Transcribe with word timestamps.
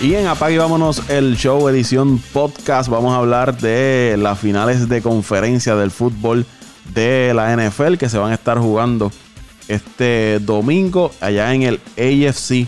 Y 0.00 0.14
en 0.14 0.26
Apague 0.26 0.58
Vámonos 0.58 1.08
el 1.10 1.36
show 1.36 1.68
edición 1.68 2.18
podcast 2.32 2.88
vamos 2.88 3.12
a 3.12 3.16
hablar 3.16 3.58
de 3.58 4.16
las 4.18 4.38
finales 4.38 4.88
de 4.88 5.02
conferencia 5.02 5.76
del 5.76 5.90
fútbol 5.90 6.46
de 6.94 7.32
la 7.34 7.54
NFL 7.54 7.96
que 7.96 8.08
se 8.08 8.16
van 8.16 8.32
a 8.32 8.34
estar 8.34 8.58
jugando 8.58 9.12
este 9.68 10.38
domingo 10.40 11.12
allá 11.20 11.54
en 11.54 11.62
el 11.62 11.80
AFC 11.96 12.66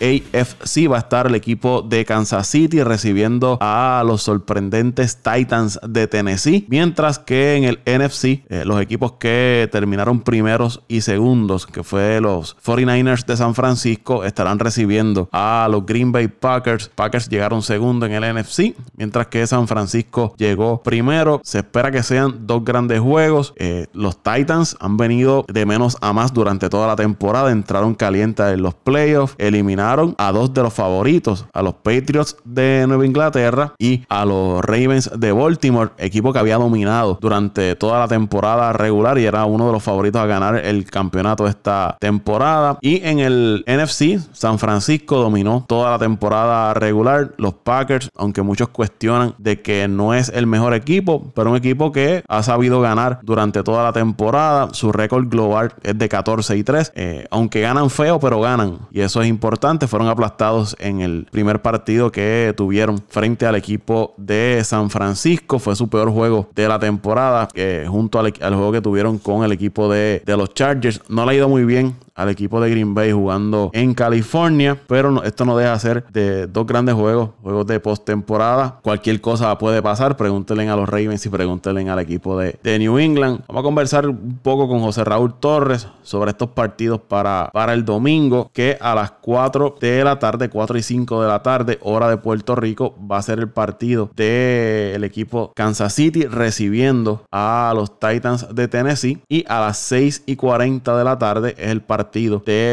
AFC 0.00 0.90
va 0.90 0.96
a 0.96 1.00
estar 1.00 1.26
el 1.26 1.34
equipo 1.34 1.82
de 1.82 2.04
Kansas 2.04 2.46
City 2.46 2.82
recibiendo 2.82 3.58
a 3.60 4.02
los 4.06 4.22
sorprendentes 4.22 5.22
Titans 5.22 5.80
de 5.86 6.06
Tennessee. 6.06 6.66
Mientras 6.68 7.18
que 7.18 7.56
en 7.56 7.64
el 7.64 7.80
NFC, 7.86 8.44
eh, 8.48 8.64
los 8.64 8.80
equipos 8.80 9.12
que 9.12 9.68
terminaron 9.72 10.20
primeros 10.20 10.82
y 10.88 11.00
segundos, 11.00 11.66
que 11.66 11.82
fue 11.82 12.20
los 12.20 12.56
49ers 12.58 13.24
de 13.24 13.36
San 13.36 13.54
Francisco, 13.54 14.24
estarán 14.24 14.58
recibiendo 14.58 15.28
a 15.32 15.68
los 15.70 15.86
Green 15.86 16.12
Bay 16.12 16.28
Packers. 16.28 16.90
Packers 16.94 17.28
llegaron 17.28 17.62
segundo 17.62 18.06
en 18.06 18.12
el 18.12 18.34
NFC, 18.34 18.74
mientras 18.96 19.28
que 19.28 19.46
San 19.46 19.66
Francisco 19.66 20.34
llegó 20.36 20.82
primero. 20.82 21.40
Se 21.42 21.58
espera 21.58 21.90
que 21.90 22.02
sean 22.02 22.46
dos 22.46 22.64
grandes 22.64 23.00
juegos. 23.00 23.54
Eh, 23.56 23.86
los 23.92 24.22
Titans 24.22 24.76
han 24.80 24.96
venido 24.96 25.44
de 25.48 25.64
menos 25.64 25.96
a 26.00 26.12
más 26.12 26.34
durante 26.34 26.68
toda 26.68 26.86
la 26.86 26.96
temporada. 26.96 27.50
Entraron 27.50 27.94
calientes 27.94 28.46
en 28.46 28.62
los 28.62 28.74
playoffs, 28.74 29.34
eliminaron 29.38 29.85
a 29.86 30.32
dos 30.32 30.52
de 30.52 30.62
los 30.62 30.74
favoritos, 30.74 31.46
a 31.52 31.62
los 31.62 31.74
Patriots 31.74 32.36
de 32.44 32.84
Nueva 32.88 33.06
Inglaterra 33.06 33.74
y 33.78 34.02
a 34.08 34.24
los 34.24 34.64
Ravens 34.64 35.10
de 35.16 35.30
Baltimore, 35.30 35.90
equipo 35.98 36.32
que 36.32 36.40
había 36.40 36.56
dominado 36.56 37.18
durante 37.20 37.76
toda 37.76 38.00
la 38.00 38.08
temporada 38.08 38.72
regular 38.72 39.18
y 39.18 39.26
era 39.26 39.44
uno 39.44 39.66
de 39.66 39.72
los 39.72 39.82
favoritos 39.82 40.20
a 40.20 40.26
ganar 40.26 40.56
el 40.56 40.90
campeonato 40.90 41.46
esta 41.46 41.96
temporada. 42.00 42.78
Y 42.80 43.04
en 43.04 43.20
el 43.20 43.64
NFC, 43.66 44.18
San 44.32 44.58
Francisco 44.58 45.18
dominó 45.18 45.64
toda 45.68 45.92
la 45.92 45.98
temporada 45.98 46.74
regular. 46.74 47.32
Los 47.36 47.54
Packers, 47.54 48.10
aunque 48.16 48.42
muchos 48.42 48.68
cuestionan 48.70 49.34
de 49.38 49.62
que 49.62 49.86
no 49.86 50.14
es 50.14 50.30
el 50.30 50.46
mejor 50.46 50.74
equipo, 50.74 51.30
pero 51.34 51.50
un 51.50 51.56
equipo 51.56 51.92
que 51.92 52.24
ha 52.26 52.42
sabido 52.42 52.80
ganar 52.80 53.20
durante 53.22 53.62
toda 53.62 53.84
la 53.84 53.92
temporada. 53.92 54.70
Su 54.72 54.90
récord 54.90 55.28
global 55.28 55.74
es 55.82 55.96
de 55.96 56.08
14 56.08 56.56
y 56.56 56.64
3, 56.64 56.92
eh, 56.96 57.26
aunque 57.30 57.60
ganan 57.60 57.90
feo, 57.90 58.18
pero 58.18 58.40
ganan. 58.40 58.78
Y 58.90 59.00
eso 59.00 59.22
es 59.22 59.28
importante 59.28 59.75
fueron 59.86 60.08
aplastados 60.08 60.74
en 60.78 61.00
el 61.00 61.26
primer 61.30 61.60
partido 61.60 62.10
que 62.10 62.54
tuvieron 62.56 63.02
frente 63.08 63.44
al 63.46 63.54
equipo 63.54 64.14
de 64.16 64.62
San 64.64 64.88
Francisco. 64.88 65.58
Fue 65.58 65.76
su 65.76 65.88
peor 65.88 66.10
juego 66.10 66.48
de 66.54 66.68
la 66.68 66.78
temporada, 66.78 67.48
eh, 67.54 67.86
junto 67.88 68.18
al, 68.18 68.32
juego 68.32 68.72
que 68.72 68.80
tuvieron 68.80 69.18
con 69.18 69.44
el 69.44 69.52
equipo 69.52 69.90
de, 69.90 70.22
de 70.24 70.36
los 70.36 70.54
Chargers. 70.54 71.02
No 71.08 71.26
le 71.26 71.32
ha 71.32 71.34
ido 71.34 71.48
muy 71.48 71.64
bien 71.64 71.94
al 72.16 72.30
equipo 72.30 72.60
de 72.60 72.70
Green 72.70 72.94
Bay 72.94 73.12
jugando 73.12 73.70
en 73.72 73.94
California. 73.94 74.80
Pero 74.88 75.22
esto 75.22 75.44
no 75.44 75.56
deja 75.56 75.72
de 75.74 75.78
ser 75.78 76.04
de 76.10 76.46
dos 76.46 76.66
grandes 76.66 76.94
juegos, 76.94 77.30
juegos 77.42 77.66
de 77.66 77.78
postemporada. 77.78 78.80
Cualquier 78.82 79.20
cosa 79.20 79.56
puede 79.58 79.82
pasar. 79.82 80.16
Pregúntenle 80.16 80.68
a 80.68 80.76
los 80.76 80.88
Ravens 80.88 81.24
y 81.26 81.28
pregúntenle 81.28 81.88
al 81.88 81.98
equipo 81.98 82.38
de, 82.38 82.58
New 82.78 82.98
England. 82.98 83.42
Vamos 83.46 83.60
a 83.60 83.62
conversar 83.62 84.08
un 84.08 84.38
poco 84.42 84.68
con 84.68 84.80
José 84.80 85.04
Raúl 85.04 85.34
Torres 85.34 85.88
sobre 86.02 86.30
estos 86.30 86.50
partidos 86.50 87.00
para, 87.00 87.50
para 87.52 87.72
el 87.74 87.84
domingo, 87.84 88.50
que 88.52 88.76
a 88.80 88.94
las 88.94 89.12
4 89.12 89.76
de 89.80 90.04
la 90.04 90.18
tarde, 90.18 90.48
4 90.48 90.78
y 90.78 90.82
5 90.82 91.22
de 91.22 91.28
la 91.28 91.42
tarde, 91.42 91.78
hora 91.82 92.08
de 92.08 92.16
Puerto 92.16 92.54
Rico, 92.54 92.94
va 93.10 93.18
a 93.18 93.22
ser 93.22 93.38
el 93.38 93.48
partido 93.48 94.10
del 94.14 95.04
equipo 95.04 95.52
Kansas 95.54 95.94
City 95.94 96.24
recibiendo 96.24 97.24
a 97.30 97.72
los 97.74 97.98
Titans 97.98 98.54
de 98.54 98.68
Tennessee. 98.68 99.22
Y 99.28 99.44
a 99.48 99.60
las 99.60 99.78
6 99.78 100.24
y 100.26 100.36
40 100.36 100.96
de 100.96 101.04
la 101.04 101.18
tarde 101.18 101.54
es 101.58 101.68
el 101.68 101.82
partido 101.82 102.05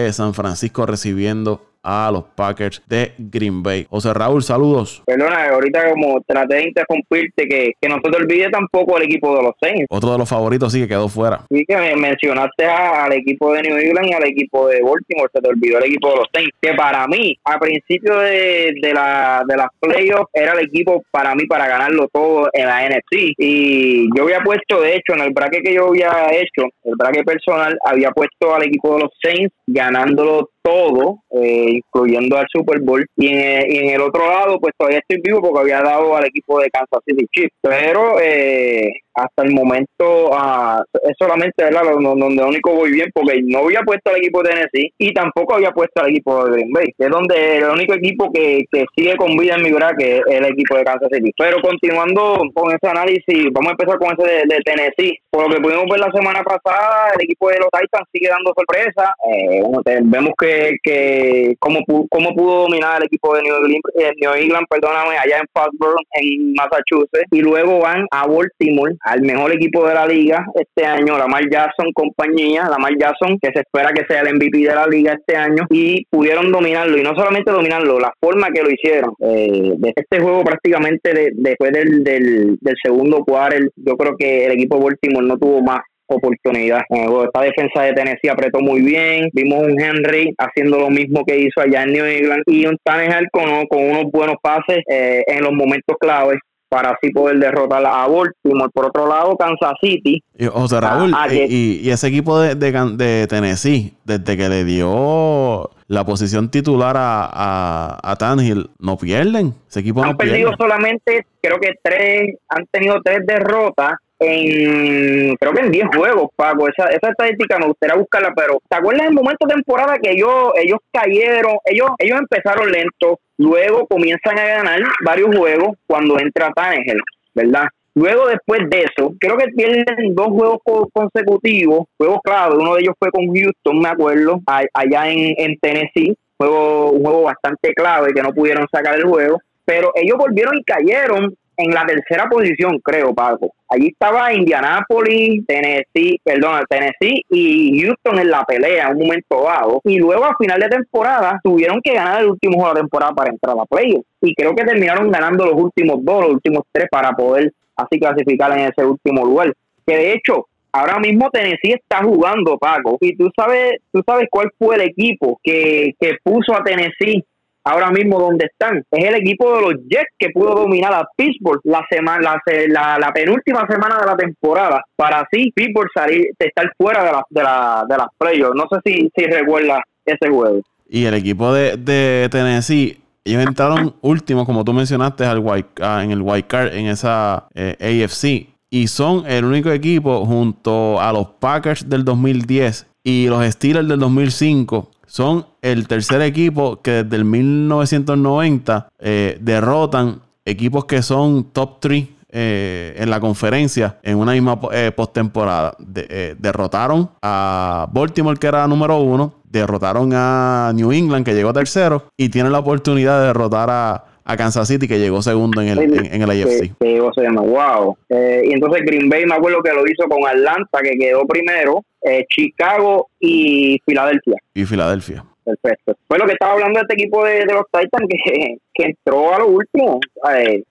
de 0.06 0.14
San 0.14 0.34
Francisco 0.34 0.86
recibiendo 0.86 1.73
a 1.84 2.10
los 2.12 2.24
Packers 2.36 2.82
de 2.88 3.14
Green 3.18 3.62
Bay. 3.62 3.86
José 3.90 4.14
Raúl, 4.14 4.42
saludos. 4.42 5.04
Perdona, 5.06 5.50
ahorita 5.50 5.92
como 5.92 6.22
traté 6.26 6.56
de 6.56 6.68
interrumpirte, 6.70 7.48
que, 7.48 7.74
que 7.80 7.90
no 7.90 7.96
se 8.04 8.10
te 8.10 8.18
olvide 8.18 8.50
tampoco 8.50 8.98
el 8.98 9.04
equipo 9.04 9.36
de 9.36 9.44
los 9.44 9.54
Saints. 9.62 9.86
Otro 9.90 10.14
de 10.14 10.18
los 10.18 10.30
favoritos 10.30 10.72
sí 10.72 10.82
que 10.82 10.88
quedó 10.88 11.10
fuera. 11.10 11.42
Sí, 11.50 11.66
que 11.68 11.96
mencionaste 11.96 12.66
al 12.66 13.14
equipo 13.14 13.54
de 13.54 13.64
New 13.64 13.78
England 13.78 14.08
y 14.10 14.14
al 14.14 14.28
equipo 14.28 14.68
de 14.68 14.82
Baltimore, 14.82 15.30
se 15.34 15.42
te 15.42 15.50
olvidó 15.50 15.78
el 15.80 15.86
equipo 15.86 16.10
de 16.10 16.16
los 16.16 16.28
Saints, 16.34 16.56
que 16.62 16.74
para 16.74 17.06
mí, 17.08 17.38
a 17.44 17.60
principio 17.60 18.18
de, 18.20 18.74
de, 18.82 18.94
la, 18.94 19.44
de 19.48 19.58
las 19.58 19.68
playoffs, 19.80 20.30
era 20.34 20.54
el 20.54 20.66
equipo 20.66 21.04
para 21.12 21.36
mí 21.36 21.46
para 21.46 21.68
ganarlo 21.68 22.08
todo 22.12 22.50
en 22.54 22.66
la 22.66 22.88
NFC. 22.88 23.34
Y 23.38 24.08
yo 24.16 24.24
había 24.24 24.40
puesto, 24.42 24.82
de 24.82 24.96
hecho, 24.96 25.14
en 25.14 25.22
el 25.22 25.34
bracket 25.34 25.64
que 25.64 25.74
yo 25.74 25.88
había 25.88 26.12
hecho, 26.32 26.68
el 26.84 26.94
bracket 26.98 27.26
personal, 27.26 27.78
había 27.86 28.12
puesto 28.12 28.56
al 28.56 28.64
equipo 28.64 28.96
de 28.96 29.02
los 29.02 29.12
Saints 29.22 29.54
ganándolo 29.68 30.50
todo, 30.64 31.20
eh, 31.32 31.73
incluyendo 31.76 32.38
al 32.38 32.48
Super 32.52 32.80
Bowl. 32.82 33.06
Y 33.18 33.28
en, 33.28 33.90
el 33.90 34.02
otro 34.02 34.28
lado, 34.28 34.60
pues 34.60 34.74
todavía 34.78 35.00
estoy 35.00 35.22
vivo 35.24 35.42
porque 35.42 35.62
había 35.62 35.82
dado 35.82 36.16
al 36.16 36.26
equipo 36.26 36.60
de 36.60 36.70
Kansas 36.70 37.02
City 37.06 37.26
Chiefs. 37.32 37.56
Pero 37.62 38.20
eh, 38.22 38.92
hasta 39.16 39.44
el 39.44 39.54
momento 39.54 40.32
ah, 40.34 40.84
es 41.04 41.14
solamente 41.20 41.64
¿verdad? 41.64 41.84
donde 42.00 42.44
único 42.44 42.74
voy 42.74 42.92
bien 42.92 43.10
porque 43.14 43.42
no 43.44 43.60
había 43.60 43.82
puesto 43.82 44.10
al 44.10 44.18
equipo 44.18 44.42
de 44.42 44.50
Tennessee 44.50 44.92
y 44.98 45.14
tampoco 45.14 45.56
había 45.56 45.72
puesto 45.72 46.02
al 46.02 46.10
equipo 46.10 46.46
de 46.46 46.54
Green 46.54 46.72
Bay, 46.72 46.88
es 46.98 47.10
donde 47.10 47.58
el 47.58 47.66
único 47.66 47.94
equipo 47.94 48.32
que, 48.32 48.64
que 48.72 48.86
sigue 48.96 49.16
con 49.16 49.36
vida 49.38 49.56
en 49.56 49.64
mi 49.64 49.74
que 49.98 50.18
es 50.18 50.24
el 50.28 50.46
equipo 50.46 50.78
de 50.78 50.84
Kansas 50.84 51.10
City. 51.12 51.32
Pero 51.38 51.62
continuando 51.62 52.40
con 52.54 52.72
ese 52.72 52.88
análisis, 52.88 53.48
vamos 53.52 53.70
a 53.70 53.72
empezar 53.72 53.98
con 53.98 54.14
ese 54.18 54.46
de, 54.48 54.60
Tennessee. 54.64 55.18
Por 55.30 55.48
lo 55.48 55.56
que 55.56 55.62
pudimos 55.62 55.86
ver 55.90 56.00
la 56.00 56.12
semana 56.12 56.44
pasada, 56.44 57.10
el 57.16 57.24
equipo 57.24 57.50
de 57.50 57.58
los 57.58 57.70
Titans 57.72 58.08
sigue 58.14 58.30
dando 58.30 58.54
sorpresa. 58.56 59.14
Eh, 59.30 59.64
vemos 60.04 60.34
que, 60.40 60.78
que 60.82 61.56
cómo, 61.64 61.80
cómo 62.10 62.36
pudo 62.36 62.64
dominar 62.64 62.98
el 62.98 63.06
equipo 63.06 63.34
de 63.36 63.42
New 63.44 63.56
England, 63.56 63.82
eh, 63.96 64.12
New 64.20 64.34
England 64.34 64.66
perdóname, 64.70 65.18
allá 65.18 65.38
en 65.38 65.48
Foxborough, 65.54 66.02
en 66.14 66.54
Massachusetts, 66.54 67.28
y 67.32 67.42
luego 67.42 67.80
van 67.80 68.06
a 68.12 68.28
Baltimore 68.28 68.96
al 69.02 69.22
mejor 69.22 69.54
equipo 69.54 69.88
de 69.88 69.94
la 69.94 70.06
liga 70.06 70.46
este 70.56 70.86
año, 70.86 71.18
Lamar 71.18 71.44
Jackson 71.50 71.92
compañía, 71.94 72.68
Lamar 72.70 72.94
Jackson, 72.98 73.38
que 73.42 73.52
se 73.54 73.62
espera 73.62 73.92
que 73.94 74.06
sea 74.08 74.22
el 74.22 74.36
MVP 74.36 74.58
de 74.58 74.76
la 74.76 74.88
liga 74.88 75.14
este 75.14 75.38
año, 75.38 75.66
y 75.70 76.06
pudieron 76.10 76.52
dominarlo, 76.52 76.98
y 76.98 77.04
no 77.04 77.16
solamente 77.16 77.52
dominarlo, 77.52 78.00
la 78.00 78.12
forma 78.20 78.50
que 78.50 78.62
lo 78.62 78.70
hicieron. 78.70 79.14
Eh, 79.22 79.74
de 79.78 79.94
este 79.96 80.20
juego 80.20 80.44
prácticamente 80.44 81.32
después 81.34 81.72
del, 81.72 82.04
del, 82.04 82.58
segundo 82.84 83.24
quarter, 83.24 83.70
yo 83.76 83.96
creo 83.96 84.16
que 84.18 84.46
el 84.46 84.54
equipo 84.54 84.78
de 84.78 84.84
Baltimore 84.84 85.26
no 85.26 85.38
tuvo 85.38 85.62
más 85.62 85.82
oportunidad. 86.08 86.82
esta 86.90 87.42
defensa 87.42 87.84
de 87.84 87.94
Tennessee 87.94 88.30
apretó 88.30 88.60
muy 88.60 88.82
bien. 88.82 89.30
Vimos 89.34 89.64
un 89.64 89.80
Henry 89.80 90.34
haciendo 90.38 90.80
lo 90.80 90.90
mismo 90.90 91.24
que 91.26 91.38
hizo 91.38 91.62
allá 91.62 91.84
en 91.84 91.94
New 91.94 92.06
England 92.06 92.44
y 92.48 92.66
un 92.66 92.78
Tannehill 92.84 93.30
con, 93.32 93.66
con 93.68 93.84
unos 93.84 94.12
buenos 94.12 94.36
pases 94.42 94.80
eh, 94.90 95.24
en 95.28 95.44
los 95.44 95.54
momentos 95.54 95.98
claves 96.00 96.40
para 96.74 96.90
así 96.90 97.12
poder 97.12 97.38
derrotar 97.38 97.86
a 97.86 98.08
Baltimore. 98.08 98.72
Por 98.74 98.88
otro 98.88 99.08
lado, 99.08 99.38
Kansas 99.38 99.74
City. 99.80 100.24
Y, 100.36 100.48
Raúl, 100.48 101.14
y, 101.32 101.88
ese 101.88 102.08
equipo 102.08 102.40
de, 102.40 102.56
de, 102.56 103.28
Tennessee, 103.28 103.94
desde 104.04 104.36
que 104.36 104.50
le 104.50 104.64
dio 104.64 105.70
la 105.88 106.04
posición 106.04 106.50
titular 106.50 106.98
a, 106.98 107.30
a, 107.32 108.00
a 108.02 108.16
Tannehill, 108.16 108.72
no 108.80 108.98
pierden. 108.98 109.54
Ese 109.70 109.82
equipo 109.82 110.04
han 110.04 110.18
perdido 110.18 110.52
solamente, 110.58 111.28
creo 111.40 111.60
que 111.60 111.74
tres, 111.84 112.38
han 112.50 112.66
tenido 112.72 112.96
tres 113.04 113.20
derrotas 113.28 113.94
en 114.20 115.36
creo 115.36 115.54
que 115.54 115.62
en 115.62 115.72
10 115.72 115.88
juegos, 115.96 116.30
Paco. 116.36 116.68
Esa, 116.68 116.90
esa 116.90 117.10
estadística 117.10 117.60
me 117.60 117.68
gustaría 117.68 117.96
buscarla, 117.96 118.34
pero 118.36 118.60
¿te 118.70 118.78
acuerdas 118.78 119.08
el 119.08 119.14
momento 119.14 119.48
de 119.48 119.56
temporada 119.56 119.98
que 120.02 120.12
ellos, 120.12 120.54
ellos 120.56 120.80
cayeron? 120.92 121.58
Ellos, 121.66 121.90
ellos 122.00 122.20
empezaron 122.20 122.72
lento, 122.72 123.20
luego 123.38 123.88
comienzan 123.88 124.40
a 124.40 124.46
ganar 124.46 124.80
varios 125.06 125.36
juegos 125.36 125.78
cuando 125.88 126.20
entra 126.20 126.52
Tannehill, 126.56 127.02
¿verdad? 127.34 127.66
Luego, 127.96 128.28
después 128.28 128.62
de 128.70 128.86
eso, 128.86 129.14
creo 129.20 129.38
que 129.38 129.52
tienen 129.56 129.86
dos 130.16 130.28
juegos 130.28 130.58
consecutivos, 130.92 131.86
juegos 131.98 132.20
clave. 132.24 132.56
Uno 132.58 132.74
de 132.74 132.82
ellos 132.82 132.96
fue 132.98 133.12
con 133.12 133.28
Houston, 133.28 133.80
me 133.80 133.90
acuerdo, 133.90 134.42
allá 134.48 135.10
en, 135.12 135.36
en 135.38 135.58
Tennessee. 135.60 136.18
Juego, 136.36 136.92
un 136.92 137.04
juego 137.04 137.22
bastante 137.22 137.72
clave 137.74 138.12
que 138.14 138.24
no 138.24 138.34
pudieron 138.34 138.66
sacar 138.72 138.96
el 138.96 139.04
juego. 139.04 139.38
Pero 139.64 139.92
ellos 139.96 140.18
volvieron 140.18 140.58
y 140.58 140.64
cayeron 140.64 141.36
en 141.58 141.72
la 141.72 141.86
tercera 141.86 142.28
posición, 142.30 142.80
creo, 142.80 143.14
Paco. 143.14 143.54
Allí 143.70 143.88
estaba 143.88 144.34
Indianapolis, 144.34 145.46
Tennessee, 145.48 146.20
perdón, 146.24 146.62
Tennessee 146.70 147.24
y 147.30 147.82
Houston 147.82 148.20
en 148.20 148.30
la 148.30 148.44
pelea, 148.44 148.90
un 148.90 149.00
momento 149.00 149.44
dado. 149.44 149.82
Y 149.84 149.98
luego 149.98 150.26
a 150.26 150.36
final 150.38 150.60
de 150.60 150.70
temporada 150.70 151.40
tuvieron 151.44 151.82
que 151.82 151.94
ganar 151.94 152.22
el 152.22 152.30
último 152.30 152.58
juego 152.58 152.74
de 152.74 152.82
temporada 152.82 153.14
para 153.14 153.32
entrar 153.32 153.56
a 153.60 153.66
playoffs. 153.66 154.06
Y 154.22 154.34
creo 154.36 154.54
que 154.56 154.64
terminaron 154.64 155.12
ganando 155.12 155.46
los 155.46 155.56
últimos 155.56 156.04
dos, 156.04 156.24
los 156.24 156.34
últimos 156.34 156.64
tres 156.72 156.88
para 156.92 157.12
poder 157.12 157.52
así 157.76 158.00
clasificar 158.00 158.52
en 158.58 158.70
ese 158.70 158.86
último 158.86 159.26
lugar. 159.26 159.54
Que 159.86 159.98
de 159.98 160.14
hecho, 160.14 160.48
ahora 160.72 161.00
mismo 161.00 161.30
Tennessee 161.32 161.74
está 161.74 162.04
jugando, 162.04 162.58
Paco. 162.58 162.98
Y 163.02 163.16
tú 163.16 163.30
sabes, 163.36 163.82
tú 163.92 164.02
sabes 164.06 164.28
cuál 164.30 164.52
fue 164.58 164.76
el 164.76 164.82
equipo 164.82 165.40
que, 165.44 165.94
que 166.00 166.14
puso 166.24 166.56
a 166.56 166.64
Tennessee 166.64 167.24
ahora 167.64 167.92
mismo 167.92 168.20
donde 168.20 168.46
están. 168.46 168.84
Es 168.92 169.06
el 169.06 169.16
equipo 169.16 169.56
de 169.56 169.62
los 169.62 169.74
Jets 169.90 170.14
que 170.18 170.30
pudo 170.30 170.56
dominar 170.56 170.94
a 170.94 171.08
Pittsburgh 171.16 171.62
la 171.64 171.86
semana, 171.90 172.40
la, 172.68 172.98
la, 173.00 173.12
penúltima 173.14 173.66
semana 173.68 174.00
de 174.00 174.06
la 174.06 174.18
temporada 174.18 174.84
para 174.96 175.22
así 175.22 175.52
Pittsburgh 175.56 175.90
salir, 175.94 176.28
estar 176.38 176.72
fuera 176.78 177.04
de, 177.04 177.12
la, 177.12 177.24
de, 177.30 177.44
la, 177.44 177.86
de 177.88 177.98
las 177.98 178.08
playoffs. 178.18 178.56
No 178.56 178.66
sé 178.72 178.80
si, 178.86 179.12
si 179.16 179.26
recuerda 179.26 179.82
ese 180.06 180.30
juego. 180.30 180.62
Y 180.90 181.06
el 181.06 181.14
equipo 181.14 181.54
de, 181.54 181.78
de 181.78 182.28
Tennessee 182.30 183.04
ellos 183.26 183.46
entraron 183.46 183.96
últimos, 184.02 184.46
como 184.46 184.64
tú 184.64 184.74
mencionaste, 184.74 185.26
al 185.26 185.38
en 185.38 186.12
el 186.12 186.22
White 186.22 186.48
Card 186.48 186.74
en 186.74 186.88
esa 186.88 187.48
eh, 187.54 188.04
AFC. 188.04 188.54
Y 188.70 188.88
son 188.88 189.26
el 189.28 189.46
único 189.46 189.72
equipo 189.72 190.26
junto 190.26 191.00
a 191.00 191.14
los 191.14 191.28
Packers 191.40 191.88
del 191.88 192.04
2010 192.04 192.88
y 193.04 193.28
los 193.28 193.46
Steelers 193.46 193.88
del 193.88 194.00
2005. 194.00 194.90
Son 195.14 195.46
el 195.62 195.88
tercer 195.88 196.24
equipo 196.24 196.82
que 196.82 197.04
desde 197.04 197.18
el 197.18 197.26
1990 197.26 198.88
eh, 198.98 199.38
derrotan 199.40 200.24
equipos 200.44 200.86
que 200.86 201.04
son 201.04 201.44
top 201.54 201.80
3 201.82 202.08
eh, 202.30 202.96
en 202.98 203.12
la 203.12 203.20
conferencia 203.20 204.00
en 204.02 204.18
una 204.18 204.32
misma 204.32 204.60
postemporada. 204.60 205.76
derrotaron 205.78 207.12
a 207.22 207.88
Baltimore, 207.94 208.40
que 208.40 208.48
era 208.48 208.68
número 208.68 208.98
uno 209.02 209.36
derrotaron 209.54 210.10
a 210.16 210.72
New 210.74 210.92
England, 210.92 211.24
que 211.24 211.36
llegó 211.36 211.54
tercero, 211.54 212.06
y 212.18 212.30
tienen 212.30 212.52
la 212.52 212.58
oportunidad 212.58 213.20
de 213.20 213.28
derrotar 213.28 213.70
a, 213.70 214.06
Kansas 214.38 214.68
City, 214.68 214.88
que 214.88 215.00
llegó 215.00 215.22
segundo 215.22 215.62
en 215.62 215.70
el, 215.70 215.80
en, 215.80 216.22
el 216.22 216.30
AFC. 216.30 216.72
wow. 216.80 217.98
Eh, 218.10 218.44
y 218.46 218.54
entonces 218.54 218.84
Green 218.86 219.10
Bay, 219.10 219.26
me 219.26 219.36
acuerdo 219.36 219.62
que 219.62 219.74
lo 219.74 219.86
hizo 219.86 220.08
con 220.08 220.26
Atlanta, 220.28 220.80
que 220.82 220.98
quedó 220.98 221.26
primero, 221.26 221.84
eh, 222.02 222.26
Chicago 222.30 223.10
y 223.20 223.80
Filadelfia. 223.86 224.36
Y 224.54 224.66
Filadelfia. 224.66 225.26
Perfecto. 225.44 225.96
Fue 226.08 226.18
lo 226.18 226.26
que 226.26 226.34
estaba 226.34 226.54
hablando 226.54 226.80
de 226.80 226.84
este 226.84 226.94
equipo 226.94 227.26
de, 227.26 227.46
los 227.46 227.66
Titans 227.72 228.08
que, 228.10 228.58
que, 228.74 228.84
entró 228.86 229.34
a 229.34 229.40
lo 229.40 229.48
último, 229.48 230.00
eh, 230.34 230.64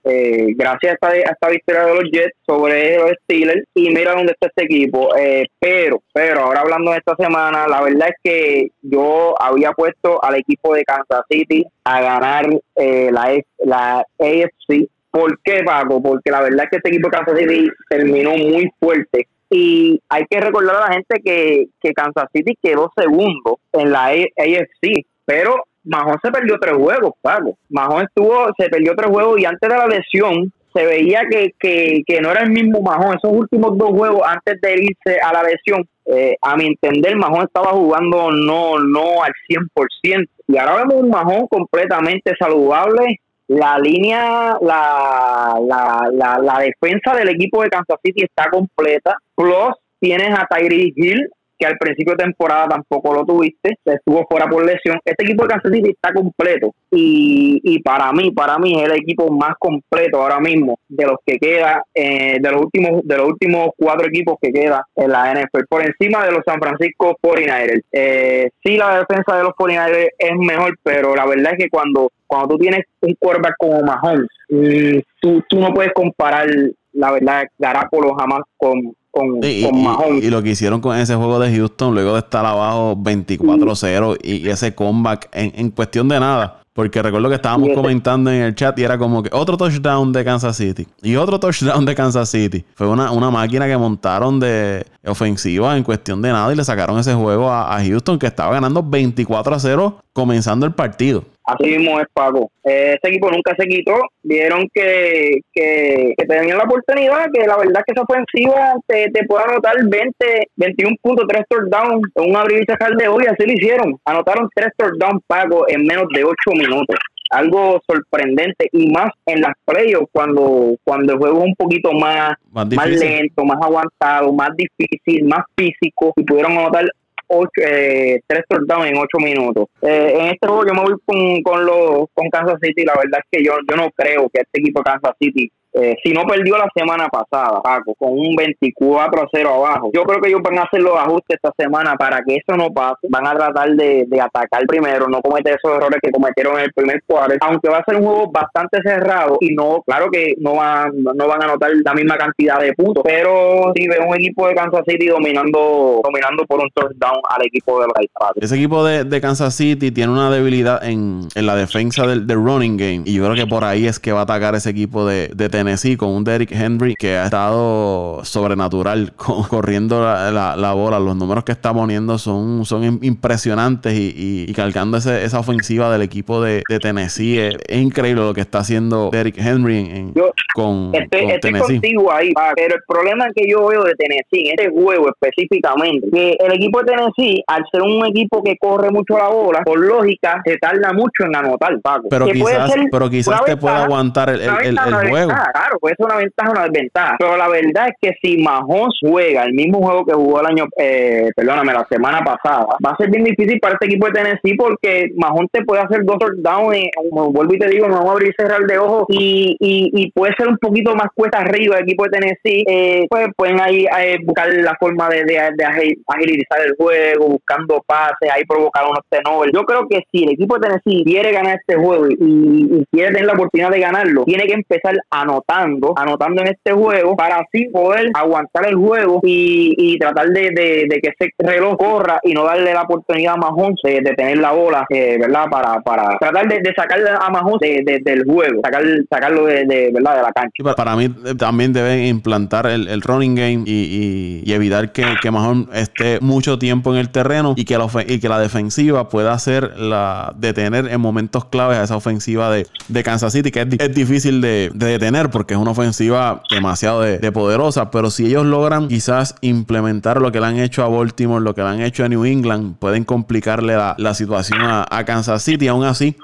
gracias 0.55 0.97
a 1.01 1.15
esta, 1.15 1.49
victoria 1.49 1.85
de 1.85 1.93
los 1.93 2.11
Jets 2.11 2.35
sobre 2.45 2.97
los 2.97 3.11
Steelers. 3.23 3.63
Y 3.75 3.89
mira 3.89 4.13
dónde 4.13 4.33
está 4.33 4.47
este 4.47 4.63
equipo. 4.63 5.15
Eh, 5.15 5.45
pero, 5.59 6.01
pero 6.11 6.41
ahora 6.41 6.61
hablando 6.61 6.91
de 6.91 6.97
esta 6.97 7.15
semana, 7.15 7.67
la 7.67 7.81
verdad 7.81 8.09
es 8.09 8.15
que 8.23 8.67
yo 8.81 9.35
había 9.39 9.71
puesto 9.73 10.23
al 10.23 10.35
equipo 10.35 10.73
de 10.73 10.83
Kansas 10.83 11.25
City 11.29 11.63
a 11.83 12.01
ganar 12.01 12.47
eh, 12.75 13.11
la, 13.11 13.37
la 13.59 14.05
AFC. 14.19 14.89
¿Por 15.11 15.39
qué, 15.43 15.61
Paco? 15.63 16.01
Porque 16.01 16.31
la 16.31 16.41
verdad 16.41 16.63
es 16.63 16.69
que 16.71 16.77
este 16.77 16.89
equipo 16.89 17.09
de 17.09 17.17
Kansas 17.17 17.37
City 17.37 17.69
terminó 17.89 18.31
muy 18.31 18.71
fuerte 18.79 19.27
y 19.53 20.01
hay 20.09 20.25
que 20.27 20.39
recordar 20.39 20.75
a 20.77 20.87
la 20.87 20.93
gente 20.93 21.21
que, 21.23 21.67
que 21.79 21.93
Kansas 21.93 22.27
City 22.33 22.57
quedó 22.61 22.91
segundo 22.95 23.59
en 23.71 23.91
la 23.91 24.05
AFC, 24.05 25.05
pero 25.25 25.63
Mahón 25.83 26.17
se 26.23 26.31
perdió 26.31 26.57
tres 26.59 26.75
juegos, 26.75 27.13
Paco. 27.21 27.57
Mahón 27.69 28.03
estuvo, 28.03 28.47
se 28.57 28.69
perdió 28.69 28.95
tres 28.95 29.11
juegos 29.11 29.39
y 29.39 29.45
antes 29.45 29.69
de 29.69 29.77
la 29.77 29.87
lesión 29.87 30.51
se 30.73 30.85
veía 30.85 31.21
que, 31.29 31.51
que, 31.59 32.01
que 32.05 32.19
no 32.19 32.31
era 32.31 32.41
el 32.41 32.49
mismo 32.49 32.81
Mahón. 32.81 33.17
Esos 33.17 33.31
últimos 33.31 33.77
dos 33.77 33.89
juegos 33.89 34.21
antes 34.25 34.59
de 34.59 34.73
irse 34.73 35.19
a 35.21 35.31
la 35.31 35.43
lesión, 35.43 35.87
eh, 36.05 36.35
a 36.41 36.55
mi 36.55 36.67
entender, 36.67 37.15
Mahón 37.15 37.43
estaba 37.43 37.71
jugando 37.73 38.31
no, 38.31 38.79
no 38.79 39.23
al 39.23 39.33
100%. 39.47 40.27
Y 40.47 40.57
ahora 40.57 40.77
vemos 40.77 40.95
un 41.03 41.09
Mahón 41.09 41.47
completamente 41.47 42.33
saludable, 42.39 43.19
la 43.47 43.77
línea, 43.77 44.57
la, 44.61 45.59
la, 45.61 46.09
la, 46.11 46.39
la, 46.39 46.59
defensa 46.59 47.15
del 47.15 47.29
equipo 47.29 47.61
de 47.61 47.69
Kansas 47.69 47.99
City 48.03 48.23
está 48.23 48.49
completa. 48.49 49.17
Plus, 49.35 49.75
tienes 49.99 50.37
a 50.37 50.47
Tyree 50.49 50.93
Hill, 50.95 51.29
que 51.63 51.67
al 51.67 51.77
principio 51.77 52.13
de 52.17 52.25
temporada 52.25 52.67
tampoco 52.67 53.13
lo 53.13 53.25
tuviste, 53.25 53.77
estuvo 53.85 54.25
fuera 54.29 54.47
por 54.47 54.65
lesión. 54.65 54.99
Este 55.05 55.23
equipo 55.23 55.43
de 55.43 55.49
Kansas 55.49 55.71
City 55.71 55.91
está 55.91 56.13
completo 56.13 56.73
y, 56.91 57.61
y 57.63 57.81
para 57.81 58.11
mí, 58.11 58.31
para 58.31 58.57
mí 58.57 58.81
es 58.81 58.89
el 58.89 58.97
equipo 58.97 59.31
más 59.31 59.53
completo 59.57 60.21
ahora 60.21 60.39
mismo 60.39 60.77
de 60.89 61.05
los 61.05 61.17
que 61.25 61.37
queda, 61.37 61.83
eh, 61.95 62.37
de 62.41 62.51
los 62.51 62.61
últimos 62.61 63.01
de 63.03 63.17
los 63.17 63.27
últimos 63.27 63.69
cuatro 63.77 64.07
equipos 64.07 64.35
que 64.41 64.51
queda 64.51 64.85
en 64.95 65.09
la 65.09 65.33
NFL, 65.33 65.65
por 65.69 65.81
encima 65.81 66.25
de 66.25 66.31
los 66.31 66.41
San 66.45 66.59
Francisco 66.59 67.17
49ers. 67.21 67.83
Eh, 67.91 68.49
sí, 68.63 68.77
la 68.77 68.99
defensa 68.99 69.37
de 69.37 69.43
los 69.43 69.53
49ers 69.53 70.09
es 70.17 70.31
mejor, 70.37 70.77
pero 70.83 71.15
la 71.15 71.25
verdad 71.25 71.53
es 71.53 71.63
que 71.63 71.69
cuando 71.69 72.09
cuando 72.27 72.55
tú 72.55 72.57
tienes 72.57 72.81
un 73.01 73.13
quarterback 73.19 73.55
como 73.59 73.81
Mahomes, 73.83 74.27
mm, 74.49 74.99
tú, 75.21 75.43
tú 75.47 75.59
no 75.59 75.71
puedes 75.71 75.93
comparar, 75.93 76.47
la 76.93 77.11
verdad, 77.11 77.43
Garapolo 77.59 78.15
jamás 78.15 78.41
con, 78.57 78.95
con. 79.13 79.39
Y, 79.43 80.29
lo 80.29 80.41
que 80.41 80.49
hicieron 80.49 80.81
con 80.81 80.97
ese 80.97 81.15
juego 81.15 81.39
de 81.39 81.55
Houston, 81.55 81.93
luego 81.93 82.13
de 82.13 82.19
estar 82.19 82.45
abajo 82.45 82.95
24-0 82.97 84.17
y, 84.23 84.49
ese 84.49 84.73
comeback 84.73 85.29
en, 85.31 85.53
en 85.55 85.69
cuestión 85.69 86.09
de 86.09 86.19
nada. 86.19 86.59
Porque 86.73 87.03
recuerdo 87.03 87.29
que 87.29 87.35
estábamos 87.35 87.69
comentando 87.75 88.31
en 88.31 88.41
el 88.41 88.55
chat 88.55 88.77
y 88.79 88.83
era 88.83 88.97
como 88.97 89.21
que 89.21 89.29
otro 89.31 89.57
touchdown 89.57 90.11
de 90.11 90.25
Kansas 90.25 90.57
City 90.57 90.87
y 91.03 91.15
otro 91.15 91.39
touchdown 91.39 91.85
de 91.85 91.93
Kansas 91.93 92.29
City. 92.29 92.65
Fue 92.73 92.87
una, 92.87 93.11
una 93.11 93.29
máquina 93.29 93.67
que 93.67 93.77
montaron 93.77 94.39
de 94.39 94.83
ofensiva 95.05 95.77
en 95.77 95.83
cuestión 95.83 96.23
de 96.23 96.31
nada 96.31 96.51
y 96.51 96.55
le 96.55 96.63
sacaron 96.63 96.97
ese 96.97 97.13
juego 97.13 97.51
a, 97.51 97.77
a 97.77 97.85
Houston 97.85 98.17
que 98.17 98.25
estaba 98.25 98.53
ganando 98.53 98.81
24 98.81 99.55
a 99.55 99.59
0 99.59 99.99
comenzando 100.13 100.65
el 100.65 100.73
partido. 100.73 101.23
Así 101.45 101.77
mismo 101.77 101.99
es, 101.99 102.05
Paco. 102.13 102.51
Eh, 102.63 102.93
este 102.95 103.09
equipo 103.09 103.29
nunca 103.29 103.53
se 103.57 103.67
quitó. 103.67 103.95
Vieron 104.23 104.67
que, 104.73 105.41
que, 105.53 106.13
tenían 106.27 106.57
la 106.57 106.63
oportunidad, 106.63 107.25
que 107.33 107.45
la 107.45 107.57
verdad 107.57 107.79
es 107.79 107.83
que 107.85 107.93
esa 107.93 108.03
ofensiva 108.03 108.73
te, 108.87 109.09
te 109.11 109.25
puede 109.25 109.43
anotar 109.43 109.75
20, 109.83 110.47
21 110.55 110.95
puntos, 111.01 111.25
3 111.27 111.43
touchdowns 111.49 112.01
en 112.15 112.29
un 112.29 112.35
abrir 112.37 112.61
y 112.61 112.65
cerrar 112.65 112.95
de 112.95 113.07
hoy. 113.07 113.25
Así 113.25 113.45
lo 113.45 113.53
hicieron. 113.53 113.97
Anotaron 114.05 114.47
3 114.55 114.69
touchdowns, 114.77 115.21
Paco, 115.27 115.65
en 115.67 115.85
menos 115.85 116.05
de 116.13 116.23
8 116.23 116.33
minutos 116.55 116.97
algo 117.33 117.81
sorprendente 117.87 118.67
y 118.71 118.91
más 118.91 119.11
en 119.25 119.41
las 119.41 119.53
playoffs 119.65 120.07
cuando 120.11 120.75
cuando 120.83 121.13
el 121.13 121.19
juego 121.19 121.39
es 121.39 121.45
un 121.45 121.55
poquito 121.55 121.91
más, 121.93 122.33
más, 122.51 122.67
más, 122.75 122.89
lento, 122.89 123.43
más 123.43 123.57
aguantado, 123.61 124.31
más 124.33 124.49
difícil, 124.55 125.25
más 125.25 125.43
físico 125.55 126.13
y 126.15 126.23
pudieron 126.23 126.51
anotar 126.53 126.85
ocho, 127.33 127.49
eh, 127.57 128.21
tres 128.27 128.43
touchdowns 128.47 128.87
en 128.87 128.97
ocho 128.97 129.17
minutos. 129.19 129.65
Eh, 129.81 130.13
en 130.19 130.25
este 130.27 130.47
juego 130.47 130.65
yo 130.65 130.73
me 130.73 130.81
voy 130.81 130.95
con, 131.05 131.41
con, 131.43 131.65
los, 131.65 132.05
con 132.13 132.29
Kansas 132.29 132.59
City. 132.61 132.83
La 132.85 132.93
verdad 132.95 133.19
es 133.23 133.29
que 133.31 133.43
yo, 133.43 133.53
yo 133.69 133.75
no 133.75 133.89
creo 133.91 134.29
que 134.29 134.41
este 134.41 134.59
equipo 134.59 134.81
Kansas 134.81 135.13
City 135.19 135.51
eh, 135.73 135.95
si 136.03 136.11
no 136.11 136.23
perdió 136.23 136.55
la 136.57 136.69
semana 136.75 137.07
pasada, 137.07 137.59
Paco, 137.61 137.95
con 137.95 138.11
un 138.11 138.35
24 138.35 139.21
a 139.21 139.27
0 139.31 139.49
abajo, 139.49 139.89
yo 139.93 140.03
creo 140.03 140.21
que 140.21 140.29
ellos 140.29 140.41
van 140.43 140.59
a 140.59 140.63
hacer 140.63 140.81
los 140.81 140.95
ajustes 140.95 141.39
esta 141.41 141.51
semana 141.57 141.95
para 141.95 142.21
que 142.23 142.35
eso 142.35 142.55
no 142.55 142.71
pase. 142.71 143.07
Van 143.09 143.25
a 143.25 143.33
tratar 143.33 143.71
de, 143.71 144.07
atacar 144.21 144.65
primero, 144.67 145.07
no 145.07 145.21
cometer 145.21 145.57
esos 145.57 145.75
errores 145.75 145.99
que 146.01 146.11
cometieron 146.11 146.57
en 146.59 146.65
el 146.65 146.73
primer 146.73 147.01
cuadro, 147.07 147.35
aunque 147.41 147.69
va 147.69 147.79
a 147.79 147.83
ser 147.85 147.95
un 147.95 148.05
juego 148.05 148.31
bastante 148.31 148.79
cerrado 148.83 149.37
y 149.41 149.53
no, 149.55 149.81
claro 149.85 150.09
que 150.11 150.35
no 150.37 150.55
van, 150.55 150.91
no 151.03 151.27
van 151.27 151.41
a 151.41 151.45
anotar 151.45 151.71
la 151.83 151.93
misma 151.93 152.17
cantidad 152.17 152.59
de 152.59 152.73
puntos, 152.73 153.03
pero 153.03 153.71
si 153.75 153.87
ve 153.87 153.97
un 153.99 154.15
equipo 154.15 154.47
de 154.47 154.53
Kansas 154.53 154.83
City 154.87 155.07
dominando, 155.07 156.01
dominando 156.03 156.45
por 156.45 156.59
un 156.59 156.69
touchdown 156.69 157.19
al 157.29 157.45
equipo 157.45 157.81
de 157.81 157.87
los 157.87 157.93
Ese 158.35 158.55
equipo 158.55 158.85
de, 158.85 159.21
Kansas 159.21 159.55
City 159.55 159.91
tiene 159.91 160.11
una 160.11 160.29
debilidad 160.29 160.83
en, 160.83 161.27
la 161.35 161.55
defensa 161.55 162.05
del, 162.05 162.27
running 162.27 162.77
game 162.77 163.01
y 163.05 163.15
yo 163.15 163.23
creo 163.23 163.35
que 163.35 163.47
por 163.47 163.63
ahí 163.63 163.87
es 163.87 163.99
que 163.99 164.11
va 164.11 164.21
a 164.21 164.23
atacar 164.23 164.55
ese 164.55 164.69
equipo 164.69 165.05
de, 165.05 165.29
de 165.29 165.49
Tennessee 165.63 165.95
con 165.95 166.09
un 166.09 166.23
Derrick 166.23 166.51
Henry 166.51 166.95
que 166.95 167.15
ha 167.15 167.25
estado 167.25 168.23
sobrenatural 168.25 169.13
corriendo 169.49 170.01
la, 170.01 170.73
bola. 170.73 170.99
Los 170.99 171.15
números 171.15 171.43
que 171.43 171.51
está 171.51 171.73
poniendo 171.73 172.17
son, 172.17 172.65
son 172.65 172.99
impresionantes 173.01 173.93
y, 173.95 174.51
cargando 174.53 174.97
esa 174.97 175.39
ofensiva 175.39 175.91
del 175.91 176.01
equipo 176.01 176.41
de, 176.41 176.63
Tennessee. 176.81 177.39
Es, 177.39 177.77
increíble 177.77 178.23
lo 178.23 178.33
que 178.33 178.41
está 178.41 178.59
haciendo 178.59 179.09
Derrick 179.11 179.37
Henry 179.37 179.77
en, 179.77 180.13
con, 180.53 180.91
estoy, 180.93 181.59
contigo 181.59 182.11
ahí, 182.11 182.31
pero 182.55 182.75
el 182.75 182.81
problema 182.87 183.27
que 183.35 183.49
yo 183.49 183.67
veo 183.67 183.83
de 183.83 183.93
Tennessee 183.95 184.49
en 184.49 184.55
este 184.57 184.69
juego 184.69 185.09
específicamente, 185.09 186.07
que 186.11 186.37
el 186.39 186.53
equipo 186.53 186.79
de 186.79 186.93
Tennessee, 186.93 187.43
al 187.47 187.63
ser 187.71 187.81
un 187.81 188.05
equipo 188.05 188.43
que 188.43 188.57
corre 188.57 188.91
mucho 188.91 189.17
la 189.17 189.29
bola, 189.29 189.61
por 189.63 189.79
lógica, 189.79 190.41
se 190.45 190.57
tarda 190.57 190.93
mucho 190.93 191.25
en 191.25 191.35
anotar, 191.35 191.79
Paco. 191.81 192.07
Pero 192.09 192.27
quizás, 192.27 192.73
pero 192.91 193.09
quizás 193.09 193.43
te 193.45 193.57
pueda 193.57 193.83
aguantar 193.83 194.29
el, 194.29 194.41
el, 194.41 194.77
juego. 195.09 195.31
Claro, 195.53 195.79
puede 195.79 195.95
ser 195.95 196.05
una 196.05 196.17
ventaja 196.17 196.49
o 196.49 196.51
una 196.51 196.63
desventaja. 196.67 197.15
Pero 197.19 197.37
la 197.37 197.47
verdad 197.47 197.89
es 197.89 197.95
que 198.01 198.11
si 198.21 198.37
Mahomes 198.41 198.97
juega 199.01 199.43
el 199.43 199.53
mismo 199.53 199.79
juego 199.79 200.05
que 200.05 200.13
jugó 200.13 200.41
el 200.41 200.47
año, 200.47 200.65
eh, 200.77 201.29
perdóname, 201.35 201.73
la 201.73 201.85
semana 201.89 202.21
pasada, 202.23 202.65
va 202.85 202.91
a 202.91 202.97
ser 202.97 203.09
bien 203.09 203.23
difícil 203.23 203.59
para 203.59 203.75
este 203.75 203.85
equipo 203.85 204.07
de 204.07 204.13
Tennessee 204.13 204.55
porque 204.57 205.11
Mahomes 205.15 205.51
te 205.51 205.63
puede 205.63 205.81
hacer 205.81 206.03
dos 206.03 206.17
touchdowns, 206.17 206.89
vuelvo 207.11 207.53
y 207.53 207.59
te 207.59 207.67
digo, 207.67 207.87
no 207.87 207.95
vamos 207.95 208.09
a 208.09 208.11
abrir 208.13 208.23
y 208.29 208.41
cerrar 208.41 208.65
de 208.65 208.77
ojos 208.77 209.05
y, 209.09 210.11
puede 210.15 210.33
ser 210.37 210.47
un 210.47 210.57
poquito 210.57 210.95
más 210.95 211.07
cuesta 211.15 211.39
arriba 211.39 211.77
el 211.77 211.83
equipo 211.83 212.03
de 212.05 212.09
Tennessee. 212.11 212.63
Eh, 212.67 213.05
pues 213.09 213.27
pueden 213.35 213.59
ahí 213.59 213.85
eh, 213.85 214.17
buscar 214.23 214.51
la 214.53 214.75
forma 214.79 215.09
de, 215.09 215.23
de, 215.23 215.65
agilizar 216.07 216.59
el 216.65 216.75
juego, 216.77 217.29
buscando 217.29 217.83
pases, 217.85 218.29
ahí 218.33 218.43
provocar 218.45 218.85
unos 218.85 219.01
tenores. 219.09 219.51
Yo 219.53 219.63
creo 219.63 219.87
que 219.87 220.03
si 220.11 220.23
el 220.23 220.31
equipo 220.31 220.57
de 220.57 220.67
Tennessee 220.67 221.03
quiere 221.03 221.31
ganar 221.31 221.59
este 221.59 221.79
juego 221.79 222.07
y, 222.07 222.15
y 222.19 222.85
quiere 222.91 223.11
tener 223.11 223.25
la 223.25 223.33
oportunidad 223.33 223.71
de 223.71 223.79
ganarlo, 223.79 224.23
tiene 224.25 224.45
que 224.45 224.53
empezar 224.53 224.95
a 225.09 225.21
anotar 225.21 225.42
anotando, 225.47 225.93
anotando 225.95 226.41
en 226.41 226.49
este 226.49 226.71
juego 226.71 227.15
para 227.15 227.37
así 227.37 227.65
poder 227.69 228.11
aguantar 228.13 228.67
el 228.67 228.75
juego 228.75 229.19
y, 229.23 229.73
y 229.77 229.97
tratar 229.97 230.29
de, 230.29 230.51
de, 230.51 230.99
que 231.01 231.09
ese 231.17 231.31
reloj 231.37 231.77
corra 231.77 232.19
y 232.23 232.33
no 232.33 232.43
darle 232.43 232.73
la 232.73 232.83
oportunidad 232.83 233.33
a 233.33 233.37
Mahomes 233.37 233.79
de, 233.83 234.01
tener 234.15 234.37
la 234.37 234.51
bola, 234.51 234.85
eh, 234.89 235.17
¿verdad? 235.19 235.45
Para, 235.49 235.81
para 235.81 236.17
tratar 236.19 236.47
de, 236.47 236.59
de 236.59 236.73
sacarle 236.75 237.09
a 237.09 237.29
Mahomes 237.29 237.59
del 237.59 238.23
juego, 238.25 238.61
sacar, 238.63 238.83
sacarlo 239.09 239.45
de, 239.45 239.91
¿verdad? 239.93 240.17
de 240.17 240.21
la 240.21 240.31
cancha. 240.31 240.75
Para 240.75 240.95
mí 240.95 241.05
eh, 241.25 241.35
también 241.35 241.73
deben 241.73 242.05
implantar 242.05 242.67
el, 242.67 243.01
running 243.01 243.35
game 243.35 243.63
y, 243.65 244.43
y, 244.45 244.53
evitar 244.53 244.91
que, 244.91 245.03
que 245.21 245.31
Mahomes 245.31 245.67
esté 245.73 246.19
mucho 246.21 246.57
tiempo 246.59 246.93
en 246.93 246.99
el 246.99 247.09
terreno 247.09 247.53
y 247.57 247.65
que 247.65 247.77
la, 247.77 247.87
y 248.07 248.19
que 248.19 248.29
la 248.29 248.39
defensiva 248.39 249.09
pueda 249.09 249.33
hacer 249.33 249.77
la 249.77 250.33
detener 250.37 250.87
en 250.87 251.01
momentos 251.01 251.45
claves 251.45 251.77
a 251.77 251.83
esa 251.83 251.97
ofensiva 251.97 252.51
de, 252.51 252.67
de 252.87 253.03
Kansas 253.03 253.33
City, 253.33 253.51
que 253.51 253.61
es, 253.61 253.67
es 253.79 253.95
difícil 253.95 254.41
de, 254.41 254.71
detener 254.73 255.29
porque 255.33 255.55
es 255.55 255.59
una 255.59 255.71
ofensiva 255.71 256.43
demasiado 256.49 257.01
de, 257.01 257.31
poderosa, 257.31 257.89
pero 257.89 258.11
si 258.11 258.27
ellos 258.27 258.45
logran 258.45 258.87
quizás 258.87 259.35
implementar 259.41 260.21
lo 260.21 260.31
que 260.31 260.39
le 260.39 260.45
han 260.45 260.59
hecho 260.59 260.83
a 260.83 260.87
Baltimore, 260.87 261.43
lo 261.43 261.55
que 261.55 261.63
le 261.63 261.67
han 261.67 261.81
hecho 261.81 262.05
a 262.05 262.07
New 262.07 262.23
England, 262.23 262.77
pueden 262.77 263.03
complicarle 263.03 263.75
la, 263.75 263.95
la 263.97 264.13
situación 264.13 264.61
a, 264.61 264.85
a 264.89 265.03
Kansas 265.03 265.41
City, 265.41 265.67
aún 265.67 265.83
así 265.83 266.15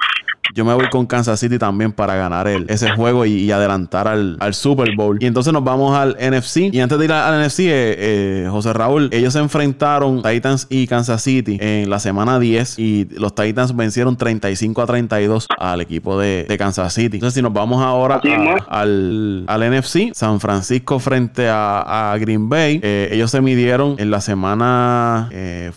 yo 0.53 0.65
me 0.65 0.73
voy 0.73 0.89
con 0.89 1.05
Kansas 1.05 1.39
City 1.39 1.59
también 1.59 1.91
para 1.91 2.15
ganar 2.15 2.47
el, 2.47 2.65
ese 2.69 2.91
juego 2.91 3.25
y, 3.25 3.51
adelantar 3.51 4.07
al, 4.07 4.37
Super 4.53 4.95
Bowl. 4.95 5.17
Y 5.21 5.25
entonces 5.25 5.53
nos 5.53 5.63
vamos 5.63 5.95
al 5.95 6.17
NFC. 6.19 6.73
Y 6.73 6.79
antes 6.79 6.97
de 6.97 7.05
ir 7.05 7.11
al 7.11 7.45
NFC, 7.45 7.59
eh, 7.59 7.95
eh, 7.97 8.47
José 8.49 8.73
Raúl, 8.73 9.09
ellos 9.11 9.33
se 9.33 9.39
enfrentaron 9.39 10.21
Titans 10.21 10.67
y 10.69 10.87
Kansas 10.87 11.21
City 11.21 11.57
en 11.61 11.89
la 11.89 11.99
semana 11.99 12.39
10 12.39 12.79
y 12.79 13.07
los 13.11 13.35
Titans 13.35 13.75
vencieron 13.75 14.17
35 14.17 14.81
a 14.81 14.85
32 14.85 15.47
al 15.57 15.81
equipo 15.81 16.19
de, 16.19 16.45
Kansas 16.59 16.93
City. 16.93 17.17
Entonces, 17.17 17.35
si 17.35 17.41
nos 17.41 17.53
vamos 17.53 17.81
ahora 17.81 18.21
al, 18.67 19.45
al, 19.47 19.71
NFC, 19.71 20.13
San 20.13 20.39
Francisco 20.39 20.99
frente 20.99 21.47
a, 21.49 22.15
Green 22.19 22.49
Bay, 22.49 22.79
eh, 22.83 23.09
ellos 23.11 23.31
se 23.31 23.39
midieron 23.39 23.95
en 23.97 24.11
la 24.11 24.19
semana, 24.19 25.29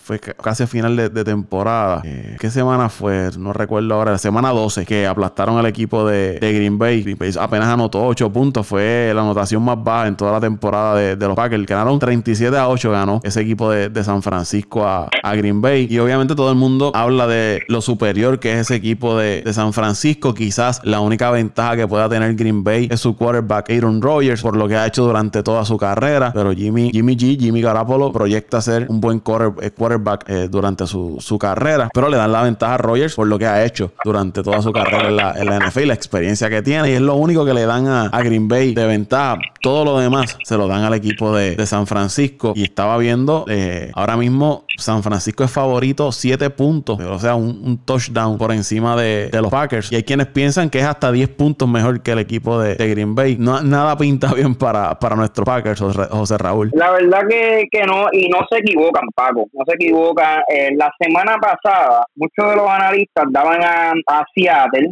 fue 0.03 0.19
casi 0.19 0.63
a 0.63 0.67
final 0.67 0.95
de, 0.95 1.09
de 1.09 1.23
temporada. 1.23 2.01
¿Qué 2.39 2.49
semana 2.49 2.89
fue? 2.89 3.29
No 3.37 3.53
recuerdo 3.53 3.93
ahora, 3.93 4.11
la 4.13 4.17
semana 4.17 4.49
2 4.49 4.62
que 4.85 5.05
aplastaron 5.05 5.57
al 5.57 5.65
equipo 5.65 6.05
de, 6.07 6.37
Green 6.39 6.77
Bay. 6.77 7.03
Green 7.03 7.17
Bay 7.17 7.31
apenas 7.39 7.67
anotó 7.67 8.05
8 8.05 8.31
puntos. 8.31 8.65
Fue 8.65 9.11
la 9.13 9.21
anotación 9.21 9.63
más 9.63 9.81
baja 9.83 10.07
en 10.07 10.15
toda 10.15 10.31
la 10.31 10.39
temporada 10.39 10.95
de, 10.95 11.15
los 11.15 11.35
Packers. 11.35 11.65
Ganaron 11.65 11.99
37 11.99 12.55
a 12.57 12.69
8, 12.69 12.91
ganó 12.91 13.19
ese 13.23 13.41
equipo 13.41 13.69
de, 13.69 14.03
San 14.03 14.21
Francisco 14.21 14.85
a, 14.85 15.09
Green 15.35 15.61
Bay. 15.61 15.87
Y 15.89 15.99
obviamente 15.99 16.35
todo 16.35 16.49
el 16.49 16.57
mundo 16.57 16.91
habla 16.93 17.27
de 17.27 17.63
lo 17.67 17.81
superior 17.81 18.39
que 18.39 18.53
es 18.53 18.59
ese 18.59 18.75
equipo 18.75 19.17
de, 19.17 19.43
San 19.53 19.73
Francisco. 19.73 20.33
Quizás 20.33 20.81
la 20.83 20.99
única 20.99 21.29
ventaja 21.31 21.75
que 21.75 21.87
pueda 21.87 22.09
tener 22.09 22.35
Green 22.35 22.63
Bay 22.63 22.87
es 22.91 22.99
su 22.99 23.15
quarterback 23.15 23.69
Aaron 23.69 24.01
Rodgers, 24.01 24.41
por 24.41 24.55
lo 24.55 24.67
que 24.67 24.75
ha 24.75 24.87
hecho 24.87 25.03
durante 25.05 25.43
toda 25.43 25.65
su 25.65 25.77
carrera. 25.77 26.31
Pero 26.33 26.53
Jimmy, 26.53 26.91
Jimmy 26.91 27.15
G, 27.15 27.39
Jimmy 27.39 27.61
Garapolo 27.61 28.11
proyecta 28.11 28.61
ser 28.61 28.87
un 28.89 28.99
buen 29.01 29.17
eh, 29.17 29.71
quarterback 29.71 30.25
eh, 30.27 30.47
durante 30.49 30.87
su, 30.87 31.17
su 31.19 31.37
carrera. 31.37 31.89
Pero 31.93 32.09
le 32.09 32.17
dan 32.17 32.31
la 32.31 32.43
ventaja 32.43 32.75
a 32.75 32.77
Rodgers 32.77 33.15
por 33.15 33.27
lo 33.27 33.37
que 33.37 33.45
ha 33.45 33.63
hecho 33.63 33.91
durante 34.03 34.43
toda 34.43 34.52
su 34.61 34.71
carrera 34.71 35.07
en 35.09 35.15
la, 35.15 35.33
en 35.33 35.45
la 35.45 35.59
NFL 35.59 35.87
la 35.87 35.93
experiencia 35.93 36.49
que 36.49 36.61
tiene. 36.61 36.89
Y 36.89 36.93
es 36.93 37.01
lo 37.01 37.15
único 37.15 37.45
que 37.45 37.53
le 37.53 37.65
dan 37.65 37.87
a, 37.87 38.09
Green 38.23 38.47
Bay 38.47 38.73
de 38.73 38.85
ventaja. 38.85 39.37
Todo 39.61 39.85
lo 39.85 39.99
demás 39.99 40.37
se 40.43 40.57
lo 40.57 40.67
dan 40.67 40.83
al 40.83 40.93
equipo 40.93 41.35
de, 41.35 41.63
San 41.65 41.87
Francisco. 41.87 42.53
Y 42.55 42.63
estaba 42.63 42.97
viendo, 42.97 43.45
eh, 43.47 43.91
ahora 43.93 44.17
mismo 44.17 44.65
San 44.83 45.01
Francisco 45.03 45.43
es 45.43 45.51
favorito 45.51 46.11
7 46.11 46.49
puntos, 46.49 46.99
o 46.99 47.19
sea, 47.19 47.35
un, 47.35 47.79
touchdown 47.85 48.37
por 48.37 48.51
encima 48.51 48.95
de, 48.95 49.29
los 49.33 49.49
Packers. 49.49 49.91
Y 49.91 49.95
hay 49.95 50.03
quienes 50.03 50.27
piensan 50.27 50.69
que 50.69 50.79
es 50.79 50.85
hasta 50.85 51.11
10 51.11 51.29
puntos 51.29 51.67
mejor 51.67 52.01
que 52.01 52.11
el 52.11 52.19
equipo 52.19 52.59
de, 52.59 52.75
Green 52.75 53.15
Bay. 53.15 53.37
No, 53.39 53.61
nada 53.61 53.97
pinta 53.97 54.33
bien 54.35 54.55
para, 54.55 54.99
para 54.99 55.15
nuestros 55.15 55.45
Packers, 55.45 55.79
José 55.79 56.37
Raúl. 56.37 56.71
La 56.73 56.91
verdad 56.91 57.21
que, 57.29 57.67
que 57.71 57.83
no, 57.83 58.07
y 58.11 58.27
no 58.29 58.39
se 58.51 58.59
equivocan, 58.59 59.07
Paco, 59.15 59.47
no 59.53 59.63
se 59.67 59.75
equivocan. 59.75 60.41
Eh, 60.49 60.71
la 60.75 60.91
semana 60.99 61.37
pasada, 61.37 62.05
muchos 62.15 62.49
de 62.49 62.55
los 62.55 62.69
analistas 62.69 63.25
daban 63.31 63.63
a, 63.63 63.93
a 64.07 64.25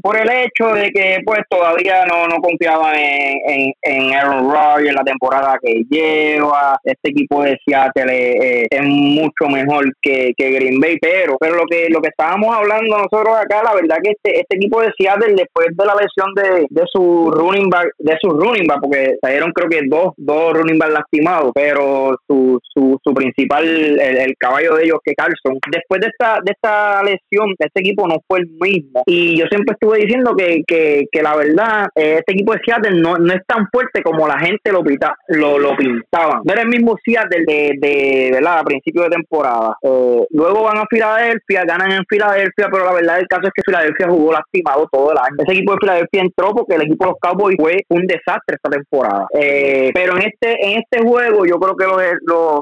por 0.01 0.17
el 0.17 0.29
hecho 0.29 0.73
de 0.73 0.89
que 0.91 1.17
pues 1.25 1.39
todavía 1.49 2.05
no, 2.05 2.27
no 2.27 2.37
confiaban 2.37 2.95
en, 2.95 3.73
en, 3.81 4.13
Aaron 4.13 4.51
Rodgers, 4.51 4.93
la 4.93 5.03
temporada 5.03 5.57
que 5.61 5.83
lleva, 5.89 6.79
este 6.83 7.09
equipo 7.09 7.43
de 7.43 7.57
Seattle 7.65 8.11
eh, 8.11 8.67
es 8.69 8.81
mucho 8.83 9.47
mejor 9.49 9.80
que, 10.01 10.33
Green 10.37 10.79
Bay, 10.79 10.97
pero 10.99 11.37
pero 11.39 11.55
lo 11.55 11.65
que 11.65 11.87
lo 11.89 12.01
que 12.01 12.09
estábamos 12.09 12.53
hablando 12.53 12.97
nosotros 12.97 13.35
acá, 13.35 13.61
la 13.63 13.73
verdad 13.73 13.97
que 14.03 14.11
este, 14.11 14.41
este 14.41 14.57
equipo 14.57 14.81
de 14.81 14.91
Seattle 14.97 15.35
después 15.35 15.67
de 15.71 15.85
la 15.85 15.95
lesión 15.95 16.33
de, 16.35 16.65
de 16.69 16.85
su 16.91 17.31
running 17.31 17.69
back, 17.69 17.93
de 17.99 18.17
su 18.21 18.29
running 18.29 18.67
back, 18.67 18.81
porque 18.81 19.15
salieron 19.21 19.51
creo 19.53 19.69
que 19.69 19.81
dos, 19.87 20.13
dos 20.17 20.53
running 20.53 20.77
back 20.77 20.91
lastimados, 20.91 21.51
pero 21.53 22.17
su, 22.27 22.59
su, 22.73 22.97
su 23.03 23.13
principal, 23.13 23.65
el, 23.65 24.35
caballo 24.37 24.75
de 24.75 24.85
ellos 24.85 24.99
que 25.03 25.13
Carlson, 25.13 25.59
después 25.71 26.01
de 26.01 26.07
esta, 26.07 26.39
de 26.43 26.51
esta 26.51 27.03
lesión, 27.03 27.53
este 27.57 27.79
equipo 27.79 28.07
no 28.07 28.15
fue 28.27 28.39
el 28.39 28.47
mismo. 28.47 29.03
Y 29.05 29.37
yo 29.37 29.45
siempre 29.47 29.73
estuve 29.73 29.99
diciendo 29.99 30.33
que, 30.35 30.63
que, 30.65 31.05
que 31.11 31.21
la 31.21 31.35
verdad, 31.35 31.87
eh, 31.95 32.17
este 32.19 32.33
equipo 32.33 32.53
de 32.53 32.61
Seattle 32.65 32.99
no, 32.99 33.17
no 33.17 33.33
es 33.33 33.41
tan 33.45 33.67
fuerte 33.71 34.01
como 34.01 34.27
la 34.27 34.39
gente 34.39 34.71
lo, 34.71 34.83
pita, 34.83 35.15
lo, 35.27 35.59
lo 35.59 35.75
pintaban. 35.75 36.41
No 36.43 36.53
era 36.53 36.63
el 36.63 36.69
mismo 36.69 36.95
Seattle 37.03 37.43
de, 37.45 37.73
de 37.77 38.29
¿verdad? 38.33 38.59
a 38.59 38.63
principio 38.63 39.03
de 39.03 39.09
temporada. 39.09 39.60
Luego 40.29 40.63
van 40.63 40.77
a 40.77 40.85
Filadelfia, 40.89 41.63
ganan 41.65 41.91
en 41.91 42.05
Filadelfia, 42.07 42.67
pero 42.71 42.85
la 42.85 42.93
verdad 42.93 43.19
el 43.19 43.27
caso 43.27 43.47
es 43.47 43.53
que 43.55 43.61
Filadelfia 43.65 44.07
jugó 44.09 44.33
lastimado 44.33 44.87
todo 44.91 45.11
el 45.11 45.17
año. 45.17 45.35
Ese 45.39 45.53
equipo 45.53 45.73
de 45.73 45.77
Filadelfia 45.81 46.21
entró 46.21 46.51
porque 46.51 46.75
el 46.75 46.83
equipo 46.83 47.05
de 47.05 47.11
los 47.11 47.19
Cowboys 47.19 47.55
fue 47.59 47.77
un 47.89 48.05
desastre 48.05 48.55
esta 48.55 48.69
temporada. 48.69 49.27
Eh, 49.33 49.91
pero 49.93 50.17
en 50.17 50.23
este 50.23 50.51
en 50.61 50.79
este 50.79 51.05
juego 51.05 51.45
yo 51.45 51.57
creo 51.59 51.75
que 51.75 51.85
los, 51.85 52.01
los, 52.25 52.61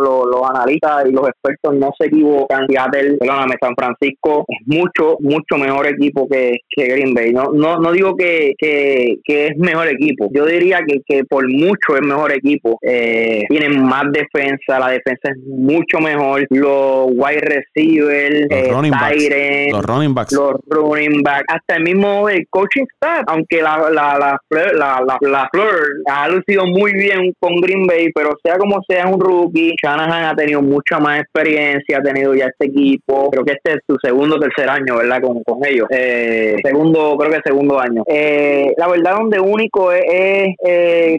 los, 0.00 0.26
los, 0.26 0.50
analistas 0.50 1.04
y 1.06 1.12
los 1.12 1.28
expertos 1.28 1.74
no 1.74 1.90
se 1.98 2.06
equivocan. 2.08 2.66
Seattle, 2.68 3.16
perdóname, 3.18 3.54
San 3.60 3.74
Francisco 3.74 4.44
es 4.48 4.66
mucho, 4.66 5.16
mucho 5.20 5.56
mejor 5.56 5.86
equipo 5.86 6.28
que, 6.28 6.58
que 6.68 6.84
Green 6.86 7.14
Bay. 7.14 7.32
No, 7.32 7.50
no, 7.52 7.78
no 7.78 7.92
digo 7.92 8.16
que, 8.16 8.52
que, 8.58 9.18
es 9.26 9.56
mejor 9.56 9.88
equipo. 9.88 10.28
Yo 10.32 10.44
diría 10.44 10.80
que, 10.86 11.00
que 11.06 11.24
por 11.24 11.48
mucho 11.48 11.96
es 11.96 12.02
mejor 12.02 12.32
equipo. 12.32 12.78
Eh, 12.82 13.44
tienen 13.48 13.82
más 13.82 14.04
defensa, 14.12 14.78
la 14.78 14.88
defensa 14.88 15.30
es 15.30 15.36
mucho 15.46 15.98
mejor. 15.98 16.39
Los 16.50 17.08
wide 17.12 17.40
receivers, 17.40 18.46
los, 18.50 18.58
eh, 18.58 18.70
running, 18.72 18.90
backs, 18.92 19.72
los 19.72 19.84
running 19.84 20.14
backs, 20.14 20.32
los 20.32 20.54
running 20.68 21.22
backs, 21.22 21.44
hasta 21.48 21.76
el 21.76 21.82
mismo 21.84 22.28
el 22.28 22.46
coaching 22.50 22.84
staff, 22.94 23.24
aunque 23.26 23.62
la, 23.62 23.90
la, 23.90 24.18
la, 24.18 24.40
la, 24.50 25.02
la, 25.06 25.18
la 25.20 25.48
Fleur 25.52 26.02
ha 26.06 26.28
lucido 26.28 26.66
muy 26.66 26.92
bien 26.92 27.32
con 27.38 27.56
Green 27.56 27.86
Bay, 27.86 28.10
pero 28.14 28.30
sea 28.42 28.56
como 28.58 28.80
sea 28.88 29.06
un 29.06 29.20
rookie, 29.20 29.74
Shanahan 29.82 30.24
ha 30.24 30.34
tenido 30.34 30.62
mucha 30.62 30.98
más 30.98 31.20
experiencia, 31.20 31.98
ha 31.98 32.02
tenido 32.02 32.34
ya 32.34 32.46
este 32.46 32.66
equipo, 32.66 33.30
creo 33.30 33.44
que 33.44 33.52
este 33.52 33.72
es 33.72 33.78
su 33.88 33.96
segundo 34.02 34.36
o 34.36 34.40
tercer 34.40 34.68
año, 34.68 34.96
¿verdad? 34.96 35.20
Con, 35.20 35.42
con 35.44 35.64
ellos. 35.66 35.86
Eh, 35.90 36.56
segundo, 36.62 37.16
creo 37.18 37.30
que 37.30 37.40
segundo 37.44 37.78
año. 37.78 38.02
Eh, 38.06 38.72
la 38.76 38.88
verdad, 38.88 39.16
donde 39.18 39.40
único 39.40 39.92
es, 39.92 40.54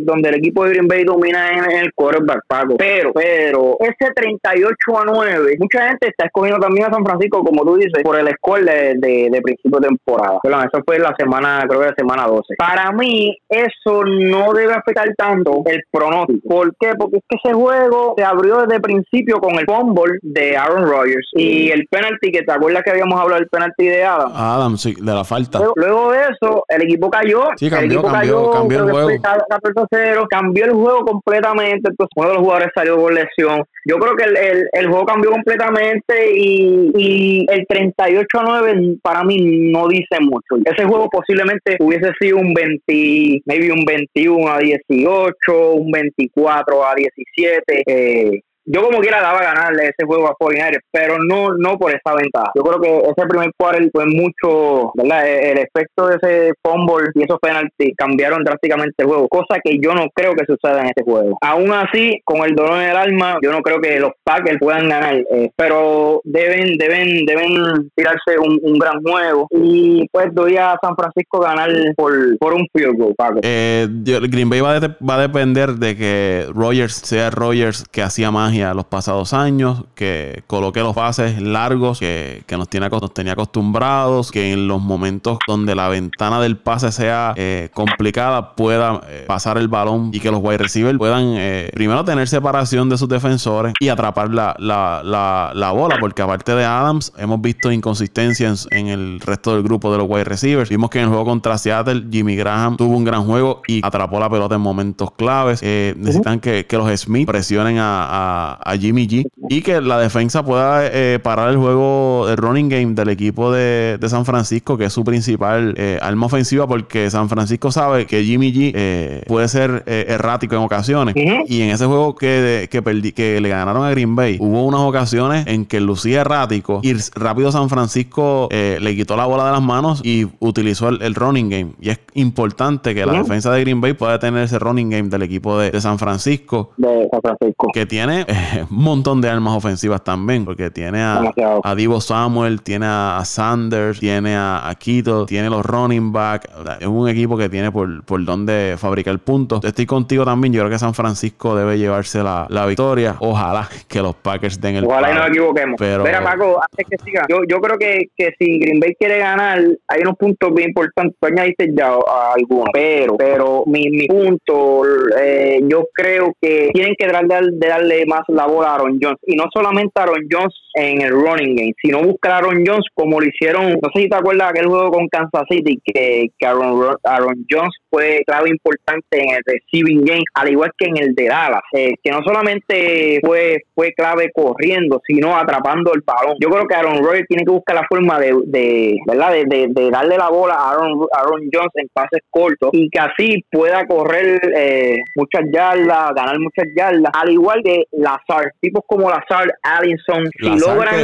donde 0.01 0.30
el 0.30 0.36
equipo 0.36 0.63
de 0.63 0.72
Green 0.72 0.88
Bay 0.88 1.04
domina 1.04 1.51
en, 1.51 1.72
el 1.72 1.94
quarterback 1.94 2.42
pago. 2.48 2.78
Pero, 2.78 3.12
pero, 3.13 3.78
ese 3.80 4.12
38 4.13 4.75
a 4.98 5.06
9, 5.13 5.56
mucha 5.60 5.88
gente 5.88 6.08
está 6.08 6.25
escogiendo 6.25 6.60
también 6.60 6.88
a 6.88 6.94
San 6.94 7.06
Francisco, 7.06 7.44
como 7.44 7.63
tú 7.63 7.75
dices, 7.75 8.03
por 8.03 8.18
el 8.18 8.27
score 8.36 8.63
de, 8.63 9.30
de, 9.30 9.41
principio 9.41 9.80
de 9.80 9.88
temporada. 9.88 10.39
Perdón, 10.41 10.70
eso 10.72 10.84
fue 10.86 11.00
la 11.00 11.13
semana, 11.18 11.63
creo 11.68 11.82
que 11.82 11.88
la 11.88 11.96
semana 11.98 12.27
12. 12.27 12.56
Para 12.58 12.91
mí, 12.91 13.36
eso 13.50 14.03
no 14.03 14.53
debe 14.53 14.74
afectar 14.74 15.08
tanto 15.15 15.63
el 15.65 15.82
pronóstico. 15.91 16.48
¿Por 16.48 16.75
qué? 16.80 16.91
Porque 16.98 17.18
es 17.18 17.24
que 17.27 17.38
ese 17.44 17.53
juego 17.53 18.13
se 18.18 18.24
abrió 18.24 18.62
desde 18.62 18.75
el 18.75 18.82
principio 18.82 19.39
con 19.39 19.56
el 19.60 19.65
fumble 19.65 20.20
de 20.22 20.58
Aaron 20.58 20.84
Rodgers 20.84 21.27
y 21.34 21.70
el 21.70 21.86
penalty, 21.89 22.32
que 22.32 22.44
te 22.44 22.51
acuerdas 22.51 22.84
que 22.84 22.91
habíamos 22.91 23.20
hablado 23.20 23.39
del 23.39 23.50
penalty 23.50 23.86
de 23.86 24.03
Adam. 24.03 24.32
Adam, 24.34 24.77
sí, 24.77 24.96
de 25.00 25.13
la 25.13 25.24
falta. 25.24 25.60
Luego, 25.75 26.12
de 26.12 26.20
eso, 26.22 26.63
el 26.68 26.84
equipo 26.84 27.10
cayó. 27.10 27.50
Sí, 27.56 27.70
cambió, 27.70 27.86
el 27.86 27.91
equipo 27.91 28.12
cambió, 28.12 28.51
cambió 28.51 28.77
el 28.77 28.91
juego. 28.91 30.27
cambió 30.30 30.65
el 30.65 30.72
juego 30.72 31.06
completamente. 31.06 31.89
Entonces, 31.89 32.12
uno 32.15 32.27
de 32.27 32.34
los 32.34 32.44
jugadores 32.44 32.70
salió 32.75 32.98
por 32.98 33.13
lesión. 33.13 33.63
Yo 33.86 33.98
creo 33.98 34.15
que 34.15 34.24
el, 34.25 34.68
el, 34.74 34.88
juego 34.88 35.00
cambió 35.05 35.31
completamente 35.31 36.31
y, 36.36 36.91
y, 36.96 37.46
el 37.50 37.65
38 37.67 38.39
a 38.39 38.43
9 38.43 38.98
para 39.01 39.24
mí 39.24 39.38
no 39.72 39.88
dice 39.88 40.20
mucho. 40.20 40.55
Ese 40.65 40.86
juego 40.86 41.10
posiblemente 41.10 41.77
hubiese 41.79 42.12
sido 42.20 42.38
un 42.38 42.53
20, 42.53 43.41
maybe 43.46 43.72
un 43.72 43.86
21 43.86 44.48
a 44.51 44.60
18, 44.60 45.74
un 45.74 45.91
24 45.91 46.88
a 46.88 46.96
17. 46.96 47.84
Eh, 47.86 48.41
yo 48.65 48.84
como 48.84 49.00
quiera 49.00 49.22
daba 49.22 49.39
a 49.39 49.53
ganarle 49.53 49.84
ese 49.86 50.06
juego 50.06 50.27
a 50.27 50.36
49 50.36 50.80
pero 50.91 51.18
no 51.20 51.56
no 51.58 51.77
por 51.77 51.91
esa 51.91 52.15
ventaja. 52.15 52.51
Yo 52.56 52.63
creo 52.63 52.80
que 52.80 53.10
ese 53.10 53.27
primer 53.27 53.51
quarter 53.58 53.89
fue 53.91 54.06
mucho, 54.06 54.91
¿verdad? 54.96 55.27
E, 55.27 55.51
el, 55.51 55.58
efecto 55.60 56.08
de 56.08 56.18
ese 56.22 56.53
fumble 56.63 57.10
y 57.15 57.24
esos 57.24 57.39
penaltis 57.39 57.94
cambiaron 57.98 58.44
drásticamente 58.44 58.96
el 58.98 59.08
juego, 59.08 59.27
cosa 59.27 59.60
que 59.63 59.77
yo 59.82 59.94
no 59.94 60.08
creo 60.13 60.34
que 60.34 60.46
suceda 60.46 60.82
en 60.82 60.88
este 60.88 61.03
juego. 61.03 61.38
Aún 61.41 61.72
así, 61.72 62.20
con 62.25 62.44
el 62.44 62.56
dolor 62.56 62.82
en 62.82 62.89
el 62.89 62.98
alma, 62.98 63.38
yo 63.41 63.51
no 63.51 63.62
creo 63.62 63.80
que 63.80 64.00
los 64.00 64.12
Packers 64.24 64.58
puedan 64.60 64.89
ganar, 64.89 65.15
eh, 65.15 65.51
pero 65.56 66.22
deben 66.24 66.77
deben 66.77 67.25
deben 67.25 67.89
tirarse 67.96 68.38
un, 68.39 68.60
gran 68.82 69.01
juego 69.03 69.48
y 69.51 70.08
pues 70.12 70.34
doy 70.34 70.58
a 70.58 70.75
San 70.82 70.96
Francisco 70.96 71.39
ganar 71.39 71.70
por, 71.96 72.12
por 72.39 72.53
un 72.53 72.65
field 72.74 72.98
goal. 72.98 73.13
Eh, 73.44 73.88
Green 73.89 74.50
Bay 74.50 74.62
va, 74.62 74.80
va 74.80 75.15
a 75.15 75.22
depender 75.22 75.74
de 75.74 75.96
que 75.96 76.48
Rogers 76.53 76.96
sea 76.96 77.30
Rogers 77.30 77.86
que 77.91 78.01
hacía 78.01 78.32
magia 78.51 78.74
los 78.74 78.86
pasados 78.86 79.34
años, 79.34 79.86
que 79.96 80.43
coloque 80.48 80.81
los 80.81 80.93
pases 80.93 81.41
largos 81.41 82.00
que, 82.00 82.43
nos, 82.51 82.67
tiene, 82.67 82.89
nos 82.89 83.13
tenía 83.13 83.34
acostumbrados, 83.34 84.31
que 84.31 84.51
en 84.51 84.67
los 84.67 84.81
momentos 84.81 85.38
donde 85.48 85.74
la 85.75 85.88
ventana 85.89 86.41
del 86.41 86.58
pase 86.58 86.91
sea 86.91 87.34
eh, 87.38 87.70
complicada 87.74 88.55
pueda 88.55 89.01
eh, 89.08 89.25
pasar 89.27 89.58
el 89.58 89.67
balón 89.67 90.12
y 90.13 90.20
que 90.20 90.31
los 90.31 90.41
wide 90.43 90.58
receivers 90.58 90.98
puedan 90.98 91.36
eh, 91.38 91.70
primero 91.74 92.03
tener 92.03 92.27
separación 92.27 92.89
de 92.89 92.98
sus 92.98 93.08
defensores 93.08 93.74
y 93.79 93.89
atrapar 93.89 94.29
la, 94.31 94.55
la, 94.60 95.72
bola, 95.72 95.98
porque 96.00 96.22
aparte 96.22 96.53
de 96.53 96.65
Adams 96.65 97.13
hemos 97.17 97.41
visto 97.41 97.72
inconsistencias 97.72 98.67
en, 98.72 98.88
el 98.88 99.20
resto 99.22 99.53
del 99.53 99.63
grupo 99.63 99.91
de 99.91 100.00
los 100.00 100.08
wide 100.10 100.25
receivers. 100.25 100.70
Vimos 100.70 100.89
que 100.89 101.00
en 101.00 101.05
el 101.05 101.10
juego 101.10 101.25
contra 101.25 101.58
Seattle 101.58 102.05
Jimmy 102.12 102.36
Graham 102.36 102.75
tuvo 102.75 102.98
un 102.98 103.05
gran 103.05 103.25
juego 103.25 103.62
y 103.67 103.86
atrapó 103.86 104.20
la 104.20 104.29
pelota 104.29 104.55
en 104.55 104.62
momentos 104.62 105.12
claves. 105.12 105.62
necesitan 105.62 106.39
que, 106.39 106.65
los 106.72 107.00
Smith 107.00 107.27
presionen 107.27 107.77
a, 107.79 108.41
Jimmy 108.80 109.08
G 109.08 109.28
y 109.50 109.62
que 109.62 109.82
la 109.82 110.00
defensa 110.00 110.44
pueda 110.44 110.90
parar 111.22 111.50
el 111.50 111.58
juego 111.58 112.26
de 112.28 112.36
running 112.36 112.70
game 112.70 112.94
del 112.94 113.10
equipo 113.10 113.52
de, 113.52 113.98
San 114.08 114.26
Francisco, 114.26 114.78
que 114.78 114.86
es 114.86 114.94
su 114.94 115.06
principal 115.06 115.74
eh, 115.78 115.98
arma 116.02 116.26
ofensiva, 116.26 116.68
porque 116.68 117.10
San 117.10 117.30
Francisco 117.30 117.72
sabe 117.72 118.06
que 118.06 118.24
Jimmy 118.24 118.52
G 118.52 118.72
eh, 118.76 119.24
puede 119.28 119.48
ser 119.48 119.84
eh, 119.86 120.06
errático 120.10 120.56
en 120.56 120.62
ocasiones. 120.62 121.16
Y 121.16 121.62
en 121.62 121.70
ese 121.70 121.86
juego 121.86 122.16
que, 122.16 122.68
que, 122.70 123.14
que 123.14 123.40
le 123.40 123.50
ganaron 123.50 123.86
a 123.86 123.92
Green 123.92 124.16
Bay, 124.16 124.38
hubo 124.40 124.66
unas 124.66 124.82
ocasiones 124.82 125.48
en 125.48 125.66
que 125.66 125.80
lucía 125.80 126.22
errático 126.22 126.82
y 126.84 126.94
rápido 127.16 127.52
San 127.52 127.70
Francisco 127.70 128.50
le 128.52 128.96
quitó 128.96 129.16
la 129.16 129.26
bola 129.26 129.46
de 129.46 129.52
las 129.52 129.62
manos 129.62 130.02
y 130.04 130.28
utilizó 130.40 130.90
el, 130.90 131.16
running 131.16 131.50
game. 131.50 131.72
Y 131.80 131.90
es 131.90 132.00
importante 132.14 132.94
que 132.94 133.06
la 133.06 133.14
defensa 133.14 133.52
de 133.52 133.62
Green 133.62 133.82
Bay 133.82 133.94
pueda 133.94 134.20
tener 134.20 134.44
ese 134.44 134.60
running 134.60 134.90
game 134.90 135.10
del 135.10 135.22
equipo 135.22 135.58
de, 135.58 135.80
San 135.80 135.98
Francisco. 135.98 136.72
De 136.78 137.08
San 137.12 137.22
Francisco. 137.22 137.68
Que 137.74 137.86
tiene 137.86 138.26
un 138.70 138.84
montón 138.84 139.22
de 139.22 139.30
armas 139.30 139.56
ofensivas 139.56 140.04
también, 140.04 140.46
porque 140.46 140.70
tiene 140.70 141.02
a, 141.02 141.32
a 141.64 141.76
Divo 141.76 142.02
Samuel, 142.02 142.62
tiene 142.62 142.86
a 142.88 143.22
Sanders, 143.26 144.00
tiene 144.00 144.36
a, 144.36 144.68
a 144.68 144.76
tiene 144.76 145.50
los 145.50 145.66
running 145.66 146.12
back. 146.12 146.50
Es 146.80 146.88
un 146.88 147.08
equipo 147.08 147.38
que 147.38 147.50
tiene 147.50 147.72
por, 147.72 148.04
por 148.04 148.24
donde 148.26 148.76
fabricar 148.78 149.18
puntos. 149.20 149.64
Estoy 149.64 149.86
contigo 149.86 150.26
también. 150.26 150.54
Yo 150.54 150.62
creo 150.62 150.72
que 150.72 150.80
San 150.80 150.94
Francisco 150.94 151.56
debe 151.56 151.78
llevarse 151.78 152.22
la, 152.24 152.46
la 152.50 152.66
victoria. 152.66 153.16
Ojalá 153.20 153.70
que 153.88 154.02
los 154.02 154.16
Packers 154.16 154.60
den 154.60 154.78
el. 154.78 154.86
Ojalá 154.86 155.12
y 155.12 155.14
no 155.14 155.20
nos 155.20 155.30
equivoquemos. 155.30 155.76
Pero... 155.78 156.04
Mira, 156.04 156.24
Paco, 156.24 156.60
antes 156.62 156.86
que 156.90 156.98
siga, 157.06 157.26
yo, 157.30 157.42
yo 157.48 157.60
creo 157.60 157.78
que, 157.78 158.10
que 158.18 158.34
si 158.38 158.60
Green 158.60 158.80
Bay 158.80 158.96
quiere 159.00 159.20
ganar, 159.20 159.60
hay 159.88 160.02
unos 160.02 160.16
puntos 160.18 160.54
bien 160.54 160.70
importantes. 160.70 161.16
Tú 161.20 161.28
añadiste 161.28 161.72
ya 161.76 161.94
algunos, 162.36 162.70
pero, 162.74 163.16
pero 163.18 163.64
mi, 163.68 163.90
mi 163.90 164.08
punto, 164.08 164.82
eh, 165.20 165.60
yo 165.64 165.86
creo 165.94 166.34
que 166.42 166.70
tienen 166.74 166.96
que 166.98 167.08
tratar 167.08 167.46
de 167.46 167.68
darle 167.68 168.06
más 168.06 168.21
la 168.28 168.46
Aaron 168.46 169.00
Jones. 169.01 169.20
Y 169.25 169.36
no 169.36 169.46
solamente 169.54 170.00
Aaron 170.00 170.28
Jones 170.30 170.54
en 170.74 171.01
el 171.01 171.12
running 171.12 171.56
game, 171.56 171.74
sino 171.82 172.01
buscar 172.01 172.32
a 172.32 172.38
Aaron 172.38 172.63
Jones 172.66 172.86
como 172.94 173.20
lo 173.20 173.28
hicieron, 173.28 173.72
no 173.72 173.90
sé 173.94 174.01
si 174.01 174.10
te 174.10 174.16
acuerdas 174.16 174.50
aquel 174.50 174.68
juego 174.68 174.92
con 174.92 175.08
Kansas 175.08 175.44
City, 175.50 175.80
que, 175.84 176.28
que 176.38 176.48
Aaron, 176.48 176.96
Aaron 177.04 177.46
Jones 177.50 177.75
fue 177.90 178.22
clave 178.25 178.50
importante 178.50 179.22
en 179.22 179.36
el 179.36 179.42
receiving 179.46 180.06
game, 180.06 180.24
al 180.34 180.50
igual 180.50 180.72
que 180.78 180.88
en 180.88 180.98
el 180.98 181.16
de 181.16 181.28
Dallas, 181.28 181.62
eh, 181.74 181.94
que 182.01 182.12
no 182.12 182.20
solamente 182.24 183.20
fue, 183.24 183.63
fue 183.75 183.94
clave 183.94 184.32
corriendo, 184.34 185.01
sino 185.06 185.36
atrapando 185.36 185.94
el 185.94 186.01
balón. 186.06 186.38
Yo 186.40 186.50
creo 186.50 186.68
que 186.68 186.75
Aaron 186.75 187.04
Rodgers 187.04 187.28
tiene 187.28 187.44
que 187.44 187.51
buscar 187.51 187.75
la 187.75 187.88
forma 187.90 188.20
de, 188.20 188.34
de 188.46 188.98
¿verdad? 189.06 189.34
De, 189.34 189.68
de, 189.70 189.92
darle 189.92 190.18
la 190.18 190.30
bola 190.30 190.54
a 190.54 190.72
Aaron, 190.72 191.06
Aaron 191.13 191.42
Jones 191.51 191.72
en 191.75 191.88
pases 191.94 192.22
cortos 192.30 192.70
y 192.72 192.90
que 192.90 193.00
así 193.00 193.44
pueda 193.51 193.86
correr 193.86 194.40
eh, 194.56 194.98
muchas 195.16 195.42
yardas, 195.51 196.13
ganar 196.16 196.40
muchas 196.40 196.66
yardas, 196.75 197.12
al 197.13 197.32
igual 197.32 197.62
que 197.63 197.84
Lazard, 197.92 198.51
tipos 198.62 198.84
como 198.88 199.10
Lazard, 199.10 199.50
Allison, 199.63 200.24
si 200.40 200.61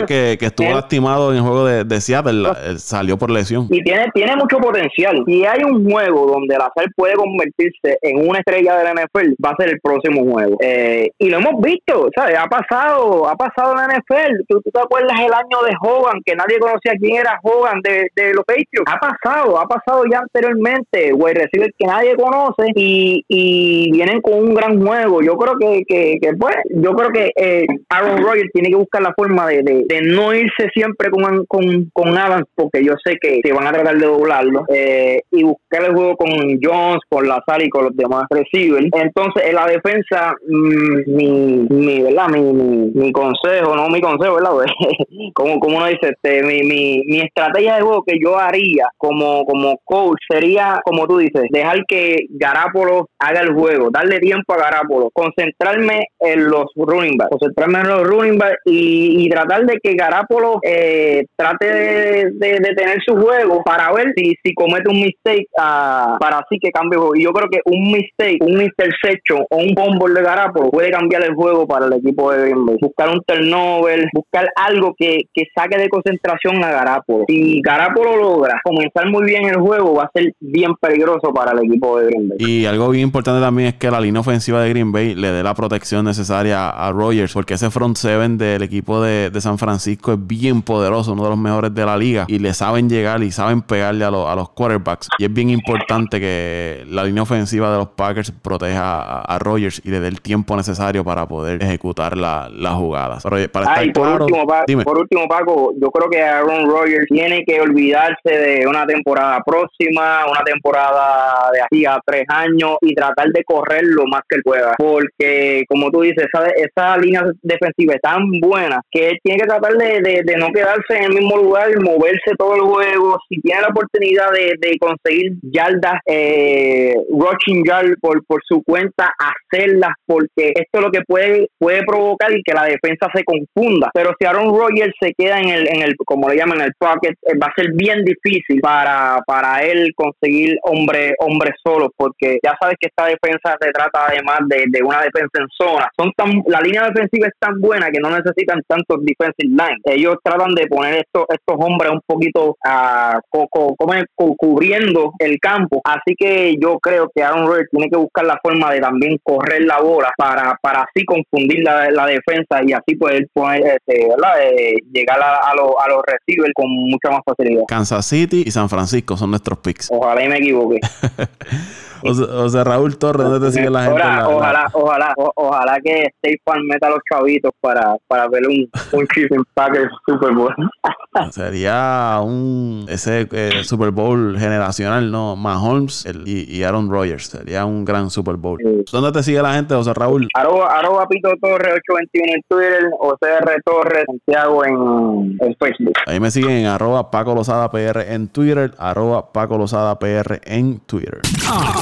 Que, 0.08 0.38
que, 0.40 0.46
estuvo 0.46 0.70
lastimado 0.70 1.32
en 1.32 1.38
el 1.38 1.44
juego 1.44 1.66
de, 1.66 1.84
de 1.84 2.02
Seattle, 2.02 2.48
salió 2.78 3.18
por 3.18 3.30
lesión. 3.32 3.68
Y 3.70 3.84
tiene, 3.84 4.06
tiene 4.14 4.36
mucho 4.36 4.58
potencial. 4.58 5.24
Si 5.26 5.46
hay 5.46 5.64
un 5.64 5.90
juego 5.90 6.28
donde 6.28 6.56
Lazard 6.56 6.92
puede 6.96 7.14
convertirse 7.16 7.98
en 8.02 8.28
una 8.28 8.40
estrella 8.40 8.78
de 8.78 8.84
la 8.84 8.94
NFL, 8.94 9.34
va 9.44 9.52
a 9.52 9.56
ser 9.58 9.70
el 9.70 9.80
próximo 9.82 10.24
juego. 10.24 10.58
Eh, 10.62 11.10
y 11.18 11.30
lo 11.30 11.38
hemos 11.38 11.62
visto, 11.62 12.10
¿sabes? 12.16 12.38
Ha 12.38 12.48
pasado, 12.48 13.28
ha 13.28 13.36
pasado 13.36 13.72
en 13.72 13.78
la 13.78 13.98
NFL. 13.98 14.44
¿Tú, 14.48 14.62
te 14.62 14.80
acuerdas 14.80 15.18
el 15.20 15.34
año 15.34 15.62
de 15.66 15.76
Hogan, 15.82 16.22
que 16.26 16.36
nadie 16.36 16.60
conocía 16.60 16.94
quién 17.00 17.18
era 17.18 17.40
Hogan 17.44 17.82
de, 17.82 18.10
de 18.16 18.34
los 18.34 18.46
Patriots? 18.46 18.86
Ha 18.88 19.00
pasado, 19.00 19.60
ha 19.60 19.68
pasado 19.68 20.04
ya 20.12 20.20
anteriormente, 20.20 21.12
güey, 21.12 21.34
recibe 21.34 21.74
que 21.78 21.88
nadie 21.88 22.16
conoce 22.16 22.72
y, 22.76 23.24
y 23.28 23.92
vienen 23.92 24.22
con 24.22 24.36
un 24.36 24.54
gran 24.54 24.84
juego. 24.84 25.22
Yo 25.22 25.38
creo 25.38 25.56
que, 25.60 25.84
que, 25.88 26.18
que 26.22 26.34
pues, 26.34 26.56
yo 26.70 26.94
creo 26.94 27.10
que 27.10 27.32
eh, 27.36 27.66
Aaron 27.90 28.24
Rodgers 28.24 28.52
tiene 28.54 28.70
que 28.70 28.76
buscar 28.76 29.02
la 29.02 29.14
forma 29.16 29.47
de, 29.48 30.02
no 30.04 30.34
irse 30.34 30.70
siempre 30.74 31.10
con, 31.10 31.46
con, 31.46 31.90
con 31.94 32.18
Adams, 32.18 32.48
porque 32.56 32.84
yo 32.84 32.94
sé 33.04 33.18
que, 33.22 33.42
se 33.44 33.54
van 33.54 33.68
a 33.68 33.72
tratar 33.72 33.98
de 33.98 34.06
doblarlo, 34.06 34.66
eh, 34.74 35.22
y 35.32 35.44
buscar 35.44 35.84
el 35.86 35.94
juego 35.94 36.16
con 36.16 36.30
Jones, 36.62 37.00
con 37.10 37.28
Lazar 37.28 37.62
y 37.62 37.70
con 37.70 37.86
los 37.86 37.96
demás 37.96 38.24
receivers. 38.30 38.88
Entonces, 38.94 39.44
en 39.46 39.56
la 39.56 39.66
defensa, 39.66 40.34
mm, 40.48 41.16
mi, 41.16 41.68
mi, 41.70 42.02
¿verdad? 42.02 42.30
Mi, 42.30 42.42
mi, 42.42 43.12
consejo, 43.12 43.76
no 43.76 43.90
mi 43.90 44.02
consejo, 44.02 44.36
¿verdad? 44.36 44.52
como, 45.34 45.60
como 45.60 45.78
uno 45.78 45.88
dice, 45.88 46.14
este, 46.14 46.44
mi, 46.44 46.62
mi, 46.64 47.04
mi 47.06 47.22
estrategia 47.22 47.76
de 47.76 47.82
juego 47.82 48.04
que 48.04 48.18
yo 48.22 48.38
haría 48.38 48.88
como, 48.98 49.46
como 49.46 49.80
coach 49.84 50.20
sería, 50.30 50.80
como 50.84 51.08
tú 51.08 51.18
dices, 51.18 51.44
dejar 51.50 51.86
que 51.88 52.28
Garapolo 52.30 53.10
haga 53.20 53.42
el 53.42 53.54
juego, 53.54 53.90
darle 53.92 54.20
tiempo 54.20 54.54
a 54.54 54.58
Garapolo, 54.58 55.10
concentrarme 55.12 56.08
en 56.20 56.50
los 56.50 56.66
running 56.76 57.18
backs, 57.18 57.32
concentrarme 57.32 57.80
en 57.80 57.88
los 57.88 58.08
running 58.08 58.38
backs 58.38 58.62
y, 58.66 59.28
tratar 59.38 59.66
de 59.66 59.78
que 59.82 59.94
Garapolo 59.94 60.60
eh, 60.64 61.26
trate 61.36 61.66
de, 61.66 62.32
de, 62.32 62.76
tener 62.76 62.98
su 63.06 63.16
juego 63.16 63.62
para 63.64 63.92
ver 63.94 64.14
si, 64.16 64.36
si 64.44 64.54
comete 64.54 64.90
un 64.90 65.00
mistake 65.00 65.48
uh, 65.58 66.18
para 66.20 66.40
así 66.40 66.58
que 66.60 66.72
cambie 66.72 66.96
el 66.96 67.00
juego. 67.00 67.16
Y 67.16 67.24
yo 67.24 67.32
creo 67.32 67.48
que 67.50 67.60
un 67.66 67.92
mistake, 67.92 68.40
un 68.42 68.62
interception 68.62 69.44
o 69.50 69.58
un 69.58 69.74
bombo 69.76 70.10
de 70.10 70.22
Garapolo 70.22 70.72
puede 70.72 70.90
cambiar 70.90 71.24
el 71.24 71.36
juego 71.36 71.68
para 71.68 71.86
el 71.86 71.94
equipo 71.94 72.32
de 72.32 72.42
Green 72.42 72.66
Bay. 72.66 72.78
Buscar 72.82 73.10
un 73.10 73.22
turnover, 73.26 74.08
buscar 74.14 74.50
algo 74.56 74.96
que, 74.98 75.22
que 75.34 75.44
saque 75.56 75.78
de 75.78 75.90
concentración 75.90 76.64
a 76.64 76.72
Garapolo. 76.72 77.26
Si 77.28 77.62
Garapolo 77.62 78.18
logra 78.18 78.60
comenzar 78.64 79.10
muy 79.10 79.26
bien 79.26 79.46
el 79.46 79.58
juego, 79.58 79.96
va 79.96 80.04
a 80.04 80.12
ser 80.14 80.34
bien 80.40 80.74
peligroso 80.82 81.32
para 81.34 81.52
el 81.52 81.68
equipo 81.68 82.00
de 82.00 82.08
Green 82.08 82.30
Bay. 82.30 82.38
Y 82.40 82.66
algo 82.66 82.90
bien 82.90 83.04
importante 83.04 83.42
también 83.42 83.70
es 83.70 83.74
que 83.76 83.92
la 83.92 84.02
línea 84.02 84.22
ofensiva 84.22 84.62
de 84.62 84.70
Green 84.70 84.92
Bay 84.92 85.14
le 85.14 85.32
dé 85.32 85.44
la 85.44 85.54
protección 85.54 86.06
necesaria 86.06 86.70
a 86.70 86.92
Rogers, 86.92 87.34
porque 87.34 87.54
ese 87.54 87.70
front 87.70 87.98
seven 87.98 88.38
del 88.38 88.64
equipo 88.64 89.02
de, 89.02 89.27
de 89.32 89.42
San 89.42 89.58
Francisco 89.58 90.14
es 90.14 90.28
bien 90.28 90.62
poderoso, 90.62 91.14
uno 91.14 91.24
de 91.24 91.30
los 91.30 91.38
mejores 91.38 91.74
de 91.74 91.86
la 91.86 91.98
liga, 91.98 92.26
y 92.28 92.40
le 92.40 92.54
saben 92.54 92.90
llegar 92.90 93.24
y 93.24 93.32
saben 93.32 93.62
pegarle 93.62 94.06
a, 94.06 94.08
a 94.08 94.36
los 94.36 94.50
quarterbacks. 94.50 95.10
Y 95.20 95.26
es 95.26 95.34
bien 95.34 95.50
importante 95.50 96.20
que 96.20 96.86
la 96.90 97.04
línea 97.04 97.24
ofensiva 97.24 97.72
de 97.72 97.78
los 97.78 97.90
Packers 97.90 98.32
proteja 98.32 99.22
a, 99.22 99.40
Rogers 99.40 99.82
y 99.84 99.90
le 99.90 100.00
dé 100.00 100.08
el 100.08 100.22
tiempo 100.22 100.56
necesario 100.56 101.04
para 101.04 101.28
poder 101.28 101.62
ejecutar 101.62 102.18
las 102.18 102.74
jugadas. 102.74 103.24
para 103.24 103.48
por, 103.94 104.22
último, 104.22 104.46
por 104.84 105.00
último, 105.00 105.28
Paco, 105.28 105.74
yo 105.80 105.90
creo 105.92 106.10
que 106.10 106.22
Aaron 106.22 106.70
Rodgers 106.70 107.06
tiene 107.08 107.44
que 107.46 107.62
olvidarse 107.62 108.30
de 108.30 108.68
una 108.68 108.86
temporada 108.86 109.42
próxima, 109.46 110.26
una 110.30 110.44
temporada 110.44 111.50
de 111.54 111.62
aquí 111.62 111.86
a 111.86 112.00
tres 112.06 112.26
años 112.30 112.78
y 112.82 112.94
tratar 112.94 113.28
de 113.30 113.44
correr 113.44 113.84
lo 113.84 114.06
más 114.08 114.22
que 114.28 114.38
él 114.38 114.42
pueda. 114.44 114.76
Porque, 114.78 115.64
como 115.68 115.90
tú 115.92 116.02
dices, 116.02 116.26
esa, 116.34 116.48
esa 116.50 116.98
línea 116.98 117.24
defensiva 117.42 117.94
es 117.94 118.02
tan 118.02 118.30
buena 118.42 118.82
que 118.92 119.10
él 119.10 119.17
tiene 119.24 119.40
que 119.40 119.48
tratar 119.48 119.74
de, 119.74 120.22
de, 120.24 120.38
no 120.38 120.48
quedarse 120.48 120.98
en 120.98 121.04
el 121.04 121.14
mismo 121.14 121.38
lugar, 121.38 121.70
moverse 121.82 122.32
todo 122.38 122.56
el 122.56 122.62
juego. 122.62 123.18
Si 123.30 123.40
tiene 123.42 123.62
la 123.62 123.68
oportunidad 123.68 124.32
de, 124.32 124.56
de 124.60 124.78
conseguir 124.80 125.34
yardas, 125.42 126.00
eh, 126.06 126.96
rushing 127.10 127.64
yard 127.66 127.96
por, 128.02 128.24
por 128.26 128.42
su 128.48 128.64
cuenta, 128.64 129.12
hacerlas, 129.18 129.94
porque 130.06 130.52
esto 130.56 130.78
es 130.78 130.82
lo 130.82 130.92
que 130.92 131.02
puede, 131.02 131.50
puede 131.58 131.84
provocar 131.84 132.32
que 132.44 132.54
la 132.54 132.66
defensa 132.66 133.08
se 133.14 133.24
confunda. 133.24 133.90
Pero 133.94 134.12
si 134.20 134.26
Aaron 134.26 134.56
Rodgers 134.58 134.94
se 135.00 135.14
queda 135.18 135.40
en 135.40 135.50
el, 135.50 135.68
en 135.68 135.82
el 135.82 135.96
como 136.06 136.30
le 136.30 136.38
llaman, 136.38 136.62
el 136.62 136.74
pocket, 136.78 137.16
eh, 137.24 137.38
va 137.42 137.48
a 137.48 137.54
ser 137.56 137.72
bien 137.74 138.04
difícil 138.04 138.60
para, 138.62 139.20
para 139.26 139.64
él 139.64 139.92
conseguir 139.96 140.58
hombre, 140.64 141.14
hombre 141.20 141.52
solo, 141.64 141.92
porque 141.96 142.40
ya 142.44 142.56
sabes 142.60 142.78
que 142.80 142.88
esta 142.88 143.06
defensa 143.06 143.58
se 143.60 143.72
trata 143.72 144.08
además 144.08 144.40
de, 144.48 144.66
de 144.68 144.84
una 144.84 145.02
defensa 145.02 145.40
en 145.40 145.48
zona. 145.50 145.90
Son 145.98 146.12
tan, 146.16 146.44
la 146.48 146.62
línea 146.62 146.88
defensiva 146.88 147.28
es 147.28 147.34
tan 147.40 147.60
buena 147.60 147.90
que 147.92 148.00
no 148.00 148.10
necesitan 148.10 148.62
tantos 148.68 149.04
defensive 149.08 149.50
line. 149.50 149.80
Ellos 149.86 150.16
tratan 150.24 150.54
de 150.54 150.68
poner 150.68 151.06
estos, 151.06 151.26
estos 151.30 151.56
hombres 151.60 151.92
un 151.92 152.02
poquito 152.06 152.58
uh, 152.66 154.36
cubriendo 154.38 155.12
el 155.20 155.38
campo. 155.40 155.82
Así 155.84 156.16
que 156.18 156.56
yo 156.60 156.78
creo 156.80 157.10
que 157.14 157.24
Aaron 157.24 157.48
Rodgers 157.48 157.70
tiene 157.72 157.90
que 157.90 157.98
buscar 157.98 158.26
la 158.26 158.40
forma 158.42 158.72
de 158.72 158.80
también 158.80 159.18
correr 159.24 159.64
la 159.64 159.80
bola 159.80 160.12
para, 160.18 160.58
para 160.62 160.82
así 160.82 161.06
confundir 161.06 161.64
la, 161.64 161.90
la 161.92 162.06
defensa 162.06 162.62
y 162.66 162.74
así 162.74 162.96
poder 162.96 163.28
poner, 163.34 163.80
este, 163.88 164.08
eh, 164.08 164.76
llegar 164.92 165.20
a, 165.22 165.38
a, 165.50 165.56
los, 165.56 165.72
a 165.84 165.90
los 165.90 166.02
receivers 166.06 166.54
con 166.54 166.70
mucha 166.70 167.10
más 167.10 167.22
facilidad. 167.26 167.64
Kansas 167.68 168.06
City 168.06 168.44
y 168.46 168.52
San 168.52 168.70
Francisco 168.70 169.18
son 169.18 169.32
nuestros 169.32 169.60
picks. 169.60 169.90
Ojalá 169.92 170.24
y 170.24 170.30
me 170.30 170.38
equivoque. 170.38 170.80
O 172.04 172.50
sea, 172.50 172.64
Raúl 172.64 172.98
Torres, 172.98 173.28
¿dónde 173.28 173.48
te 173.48 173.54
sigue 173.54 173.70
la 173.70 173.84
gente? 173.84 174.02
ojalá, 174.02 174.70
ojalá, 174.74 175.14
ojalá 175.36 175.78
que 175.84 176.08
State 176.22 176.42
Farm 176.44 176.64
meta 176.68 176.88
a 176.88 176.92
los 176.92 177.00
chavitos 177.12 177.52
para, 177.60 177.96
para 178.08 178.28
ver 178.28 178.44
un, 178.48 178.70
un 178.92 179.08
Chiefs 179.08 179.36
Packers 179.54 179.92
Super 180.06 180.34
Bowl. 180.34 180.54
Sería 181.32 182.20
un 182.24 182.86
ese 182.90 183.28
eh, 183.32 183.64
Super 183.64 183.92
Bowl 183.92 184.38
generacional, 184.38 185.12
¿no? 185.12 185.36
Mahomes 185.36 186.06
el, 186.06 186.28
y, 186.28 186.64
Aaron 186.64 186.90
Rodgers. 186.90 187.28
Sería 187.28 187.66
un 187.66 187.86
gran 187.86 188.10
Super 188.10 188.36
Bowl. 188.36 188.60
¿Dónde 188.92 189.12
te 189.12 189.24
sigue 189.24 189.42
la 189.42 189.54
gente, 189.54 189.74
José 189.76 189.94
Raúl? 189.94 190.28
Arroba, 190.34 190.78
arroba 190.78 191.08
Pito 191.08 191.30
Torres 191.42 191.74
821 191.90 192.34
en 192.34 192.42
Twitter, 192.48 192.90
OCR 193.00 193.62
Torres 193.66 194.06
Santiago 194.06 194.66
en, 194.66 195.38
en, 195.42 195.56
Facebook. 195.56 195.94
Ahí 196.06 196.20
me 196.20 196.32
siguen 196.32 196.52
en 196.52 196.66
arroba 196.68 197.10
Paco 197.10 197.34
Lozada 197.34 197.70
PR 197.70 198.14
en 198.14 198.28
Twitter, 198.28 198.74
arroba 198.78 199.32
Paco 199.32 199.58
Lozada 199.58 199.98
PR 200.00 200.40
en 200.44 200.80
Twitter. 200.80 201.20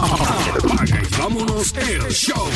Apaga 0.05 1.01
y 1.01 1.17
vámonos 1.17 1.73
el 1.77 2.11
show 2.11 2.47